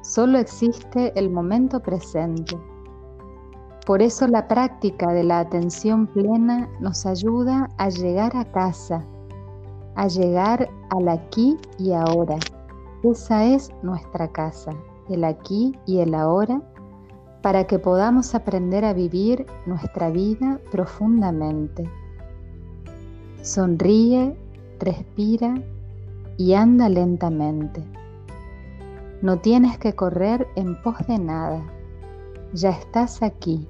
solo 0.00 0.38
existe 0.38 1.12
el 1.18 1.28
momento 1.28 1.80
presente. 1.80 2.56
Por 3.84 4.00
eso 4.00 4.26
la 4.26 4.48
práctica 4.48 5.12
de 5.12 5.22
la 5.22 5.40
atención 5.40 6.06
plena 6.06 6.66
nos 6.80 7.04
ayuda 7.04 7.68
a 7.76 7.90
llegar 7.90 8.34
a 8.38 8.50
casa, 8.50 9.04
a 9.96 10.08
llegar 10.08 10.68
al 10.90 11.08
aquí 11.08 11.56
y 11.78 11.92
ahora. 11.92 12.36
Esa 13.02 13.44
es 13.44 13.70
nuestra 13.82 14.28
casa, 14.28 14.72
el 15.08 15.24
aquí 15.24 15.76
y 15.86 15.98
el 15.98 16.14
ahora 16.14 16.62
para 17.42 17.66
que 17.66 17.78
podamos 17.78 18.34
aprender 18.34 18.86
a 18.86 18.94
vivir 18.94 19.44
nuestra 19.66 20.08
vida 20.08 20.58
profundamente. 20.70 21.90
Sonríe, 23.42 24.34
respira 24.80 25.54
y 26.38 26.54
anda 26.54 26.88
lentamente. 26.88 27.84
No 29.20 29.40
tienes 29.40 29.76
que 29.76 29.94
correr 29.94 30.48
en 30.56 30.80
pos 30.80 30.96
de 31.06 31.18
nada. 31.18 31.62
Ya 32.54 32.70
estás 32.70 33.22
aquí. 33.22 33.68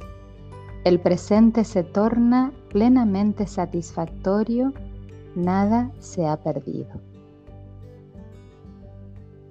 El 0.84 1.00
presente 1.00 1.64
se 1.64 1.82
torna 1.82 2.52
plenamente 2.68 3.46
satisfactorio. 3.48 4.72
Nada 5.34 5.90
se 5.98 6.26
ha 6.26 6.36
perdido. 6.36 6.88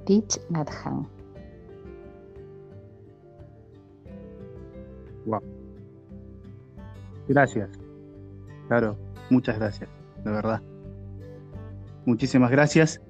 Tich 0.06 0.40
Nadhan 0.50 1.08
Wow. 5.26 5.42
Gracias. 7.28 7.70
Claro, 8.68 8.98
muchas 9.30 9.58
gracias, 9.58 9.90
de 10.24 10.32
verdad. 10.32 10.62
Muchísimas 12.06 12.52
gracias. 12.52 13.02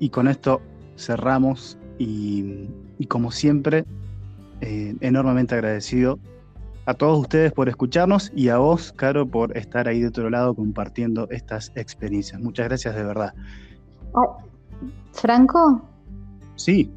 Y 0.00 0.10
con 0.10 0.26
esto 0.28 0.60
cerramos 0.96 1.78
y, 1.98 2.68
como 3.08 3.30
siempre, 3.30 3.84
eh, 4.60 4.96
enormemente 5.00 5.54
agradecido 5.54 6.18
a 6.86 6.94
todos 6.94 7.20
ustedes 7.20 7.52
por 7.52 7.68
escucharnos 7.68 8.32
y 8.34 8.48
a 8.48 8.58
vos, 8.58 8.92
Caro, 8.92 9.26
por 9.28 9.56
estar 9.56 9.88
ahí 9.88 10.00
de 10.00 10.08
otro 10.08 10.30
lado 10.30 10.54
compartiendo 10.54 11.28
estas 11.30 11.72
experiencias. 11.74 12.40
Muchas 12.40 12.68
gracias 12.68 12.94
de 12.94 13.04
verdad. 13.04 13.34
Franco. 15.12 15.82
Sí. 16.54 16.90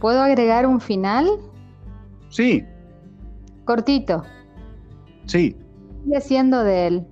¿Puedo 0.00 0.22
agregar 0.22 0.66
un 0.66 0.80
final? 0.80 1.28
Sí, 2.28 2.64
Cortito. 3.66 4.22
Sí. 5.26 5.56
Sigue 6.04 6.20
siendo 6.20 6.62
de 6.62 6.86
él. 6.86 7.06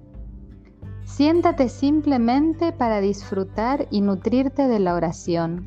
Siéntate 1.05 1.69
simplemente 1.69 2.71
para 2.73 3.01
disfrutar 3.01 3.89
y 3.91 4.01
nutrirte 4.01 4.69
de 4.69 4.79
la 4.79 4.95
oración. 4.95 5.65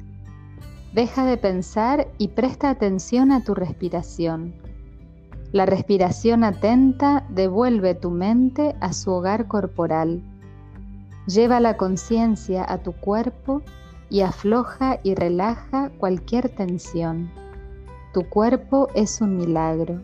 Deja 0.94 1.26
de 1.26 1.36
pensar 1.36 2.08
y 2.18 2.30
presta 2.30 2.70
atención 2.70 3.34
a 3.34 3.44
tu 3.44 3.54
respiración. 3.54 4.56
La 5.58 5.66
respiración 5.66 6.44
atenta 6.44 7.26
devuelve 7.30 7.96
tu 7.96 8.12
mente 8.12 8.76
a 8.80 8.94
su 8.94 9.10
hogar 9.10 9.48
corporal. 9.48 10.22
Lleva 11.26 11.60
la 11.60 11.78
conciencia 11.78 12.64
a 12.64 12.84
tu 12.84 12.94
cuerpo 12.94 13.64
y 14.08 14.22
afloja 14.22 15.00
y 15.02 15.16
relaja 15.16 15.90
cualquier 15.98 16.50
tensión. 16.50 17.32
Tu 18.14 18.30
cuerpo 18.30 18.90
es 18.94 19.20
un 19.20 19.36
milagro 19.36 20.04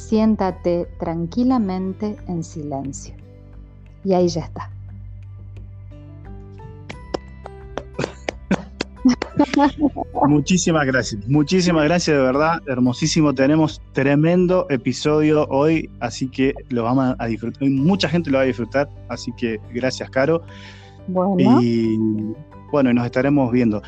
siéntate 0.00 0.88
tranquilamente 0.98 2.16
en 2.26 2.42
silencio. 2.42 3.14
Y 4.02 4.14
ahí 4.14 4.28
ya 4.28 4.42
está. 4.42 4.70
Muchísimas 10.28 10.86
gracias, 10.86 11.26
muchísimas 11.26 11.84
gracias 11.84 12.16
de 12.16 12.22
verdad, 12.22 12.60
hermosísimo, 12.66 13.34
tenemos 13.34 13.80
tremendo 13.92 14.66
episodio 14.70 15.46
hoy, 15.48 15.90
así 16.00 16.28
que 16.28 16.54
lo 16.68 16.84
vamos 16.84 17.14
a 17.18 17.26
disfrutar, 17.26 17.68
mucha 17.68 18.08
gente 18.08 18.30
lo 18.30 18.38
va 18.38 18.44
a 18.44 18.46
disfrutar, 18.46 18.88
así 19.08 19.32
que 19.36 19.58
gracias 19.72 20.10
Caro. 20.10 20.42
Bueno. 21.08 21.60
Y 21.60 21.98
bueno, 22.70 22.92
nos 22.92 23.06
estaremos 23.06 23.50
viendo. 23.50 23.82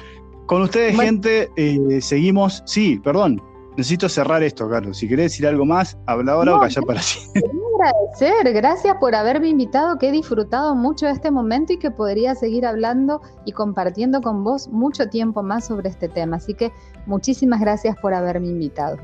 Con 0.47 0.63
ustedes, 0.63 0.99
gente, 0.99 1.51
eh, 1.57 2.01
seguimos, 2.01 2.63
sí, 2.67 3.01
perdón, 3.03 3.41
necesito 3.77 4.09
cerrar 4.09 4.43
esto, 4.43 4.69
Carlos. 4.69 4.97
Si 4.99 5.09
querés 5.09 5.33
decir 5.33 5.47
algo 5.47 5.65
más, 5.65 5.97
habla 6.07 6.33
ahora 6.33 6.57
o 6.57 6.61
calla 6.61 6.83
para 6.83 7.01
siempre. 7.01 7.43
agradecer, 7.83 8.53
gracias 8.53 8.97
por 8.99 9.15
haberme 9.15 9.49
invitado, 9.49 9.99
que 9.99 10.09
he 10.09 10.13
disfrutado 10.13 10.75
mucho 10.75 11.07
de 11.07 11.13
este 11.13 11.31
momento 11.31 11.73
y 11.73 11.79
que 11.79 11.91
podría 11.91 12.35
seguir 12.35 12.67
hablando 12.67 13.23
y 13.45 13.53
compartiendo 13.53 14.21
con 14.21 14.45
vos 14.45 14.69
mucho 14.69 15.09
tiempo 15.09 15.43
más 15.43 15.67
sobre 15.67 15.89
este 15.89 16.09
tema. 16.09 16.37
Así 16.37 16.55
que 16.55 16.73
muchísimas 17.07 17.61
gracias 17.61 17.97
por 18.01 18.15
haberme 18.15 18.49
invitado. 18.49 18.99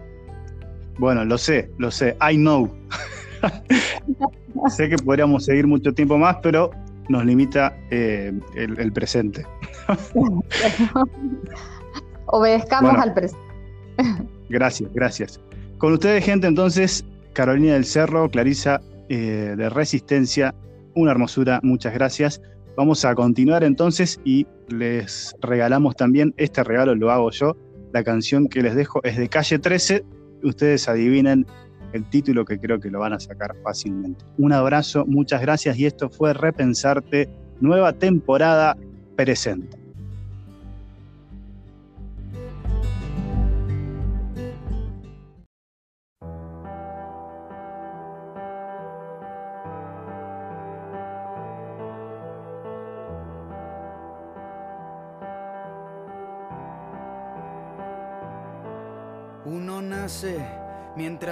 Bueno, 0.99 1.25
lo 1.25 1.39
sé, 1.39 1.71
lo 1.79 1.91
sé, 1.91 2.17
I 2.21 2.37
know. 2.37 2.71
sé 4.69 4.89
que 4.89 4.97
podríamos 4.97 5.45
seguir 5.45 5.67
mucho 5.67 5.93
tiempo 5.93 6.19
más, 6.19 6.37
pero 6.43 6.71
nos 7.09 7.25
limita 7.25 7.77
eh, 7.91 8.33
el, 8.55 8.93
presente. 8.93 9.47
Obedezcamos 12.27 12.97
al 12.99 13.15
presente. 13.15 13.49
Gracias, 14.49 14.91
gracias. 14.93 15.41
Con 15.79 15.93
ustedes, 15.93 16.25
gente, 16.25 16.47
entonces, 16.47 17.05
Carolina 17.33 17.75
del 17.75 17.85
Cerro, 17.85 18.29
Clarisa 18.29 18.81
eh, 19.09 19.55
de 19.57 19.71
Resistencia, 19.71 20.55
una 20.95 21.13
hermosura, 21.13 21.61
muchas 21.63 21.95
gracias. 21.95 22.43
Vamos 22.77 23.05
a 23.05 23.15
continuar 23.15 23.65
entonces 23.65 24.21
y 24.25 24.47
les 24.69 25.35
regalamos 25.41 25.97
también, 25.97 26.35
este 26.37 26.63
regalo 26.65 26.95
lo 26.95 27.11
hago 27.11 27.31
yo, 27.31 27.57
la 27.93 28.05
canción 28.05 28.49
que 28.49 28.63
les 28.63 28.75
dejo 28.75 29.01
es 29.05 29.17
de 29.17 29.29
Calle 29.29 29.59
13, 29.59 30.05
ustedes 30.43 30.89
adivinen 30.89 31.47
el 31.93 32.09
título 32.11 32.45
que 32.45 32.59
creo 32.59 32.79
que 32.81 32.91
lo 32.91 33.01
van 33.01 33.15
a 33.15 33.21
sacar 33.21 33.55
fácilmente. 33.63 34.25
Un 34.37 34.53
abrazo, 34.53 35.07
muchas 35.07 35.41
gracias 35.41 35.79
y 35.79 35.87
esto 35.87 36.11
fue 36.11 36.35
Repensarte, 36.35 37.29
nueva 37.61 37.93
temporada 37.93 38.77
presente. 39.17 39.78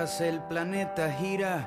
El 0.07 0.38
planeta 0.38 1.11
gira, 1.11 1.66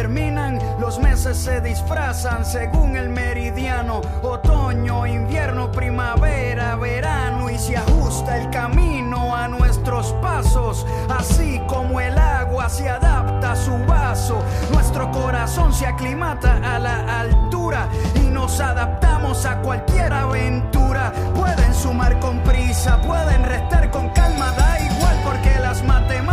terminan, 0.00 0.58
los 0.80 0.98
meses 0.98 1.36
se 1.36 1.60
disfrazan 1.60 2.46
según 2.46 2.96
el 2.96 3.10
meridiano. 3.10 4.00
Otoño, 4.22 5.06
invierno, 5.06 5.70
primavera, 5.70 6.74
verano 6.76 7.50
y 7.50 7.58
se 7.58 7.76
ajusta 7.76 8.38
el 8.38 8.48
camino 8.48 9.36
a 9.36 9.46
nuestros 9.46 10.14
pasos. 10.22 10.86
Así 11.10 11.60
como 11.66 12.00
el 12.00 12.16
agua 12.16 12.70
se 12.70 12.88
adapta 12.88 13.52
a 13.52 13.56
su 13.56 13.76
vaso, 13.84 14.42
nuestro 14.72 15.10
corazón 15.10 15.70
se 15.74 15.84
aclimata 15.84 16.56
a 16.74 16.78
la 16.78 17.20
altura 17.20 17.86
y 18.14 18.30
nos 18.30 18.58
adaptamos 18.58 19.44
a 19.44 19.60
cualquier 19.60 20.14
aventura. 20.14 21.12
Pueden 21.34 21.74
sumar 21.74 22.18
con 22.20 22.38
prisa, 22.38 22.98
pueden 23.02 23.44
restar 23.44 23.90
con 23.90 24.08
calma, 24.14 24.50
da 24.52 24.80
igual 24.80 25.16
porque 25.26 25.60
las 25.60 25.84
matemáticas 25.84 26.29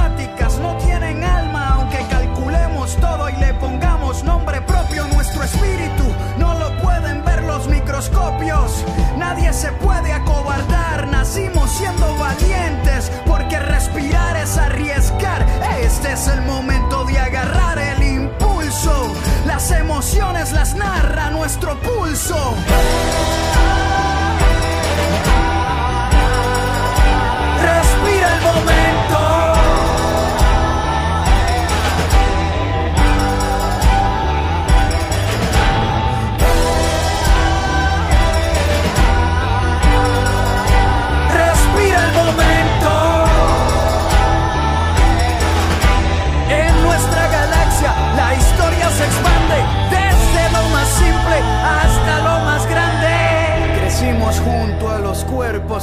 las 20.53 20.75
narra 20.75 21.29
nuestro 21.31 21.79
pulso. 21.81 22.56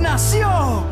nació. 0.00 0.84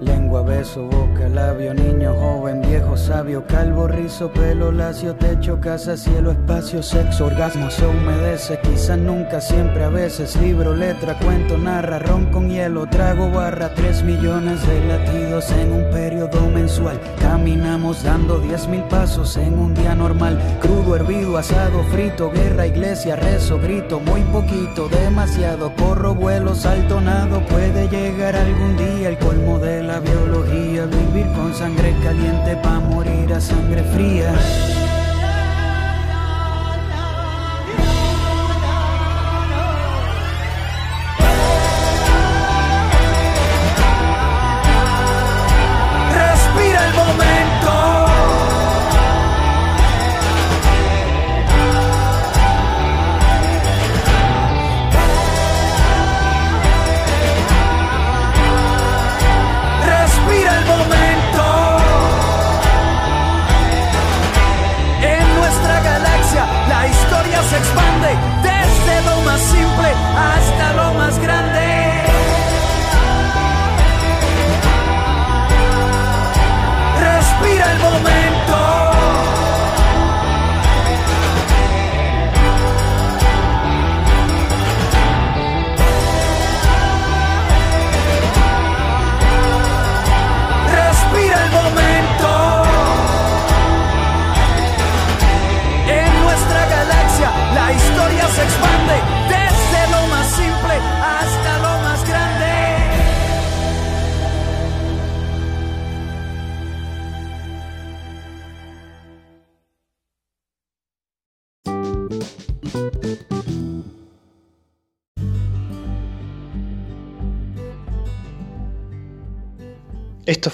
Lengua, 0.00 0.42
beso, 0.42 0.84
boca, 0.84 1.28
labio, 1.28 1.74
niño, 1.74 2.14
joven, 2.14 2.62
viejo, 2.62 2.96
sabio, 2.96 3.44
calvo, 3.46 3.88
rizo, 3.88 4.32
pelo, 4.32 4.72
lacio, 4.72 5.14
techo, 5.16 5.60
casa, 5.60 5.98
cielo, 5.98 6.30
espacio, 6.30 6.82
sexo, 6.82 7.26
orgasmo, 7.26 7.70
se 7.70 7.86
humedece, 7.86 8.57
nunca, 8.96 9.40
siempre, 9.40 9.82
a 9.84 9.88
veces, 9.88 10.36
libro, 10.36 10.74
letra, 10.74 11.18
cuento, 11.18 11.58
narra, 11.58 11.98
ron 11.98 12.26
con 12.26 12.48
hielo, 12.48 12.86
trago, 12.86 13.28
barra, 13.28 13.74
tres 13.74 14.04
millones 14.04 14.64
de 14.66 14.84
latidos 14.86 15.50
en 15.50 15.72
un 15.72 15.90
periodo 15.90 16.48
mensual, 16.48 16.98
caminamos 17.20 18.04
dando 18.04 18.38
diez 18.38 18.68
mil 18.68 18.82
pasos 18.84 19.36
en 19.36 19.58
un 19.58 19.74
día 19.74 19.96
normal, 19.96 20.38
crudo, 20.60 20.94
hervido, 20.94 21.36
asado, 21.36 21.82
frito, 21.90 22.30
guerra, 22.30 22.68
iglesia, 22.68 23.16
rezo, 23.16 23.58
grito, 23.58 23.98
muy 23.98 24.22
poquito, 24.22 24.88
demasiado, 24.88 25.74
corro, 25.74 26.14
vuelo, 26.14 26.54
salto, 26.54 27.00
nado, 27.00 27.40
puede 27.46 27.88
llegar 27.88 28.36
algún 28.36 28.76
día 28.76 29.08
el 29.08 29.18
colmo 29.18 29.58
de 29.58 29.82
la 29.82 29.98
biología, 29.98 30.86
vivir 30.86 31.26
con 31.32 31.52
sangre 31.52 31.94
caliente 32.02 32.56
pa' 32.62 32.78
morir 32.78 33.34
a 33.34 33.40
sangre 33.40 33.82
fría. 33.82 34.32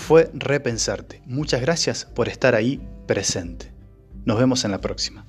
Fue 0.05 0.31
Repensarte. 0.35 1.23
Muchas 1.25 1.63
gracias 1.63 2.05
por 2.05 2.29
estar 2.29 2.55
ahí 2.55 2.87
presente. 3.07 3.73
Nos 4.27 4.39
vemos 4.39 4.67
en 4.67 4.71
la 4.71 4.83
próxima. 4.83 5.27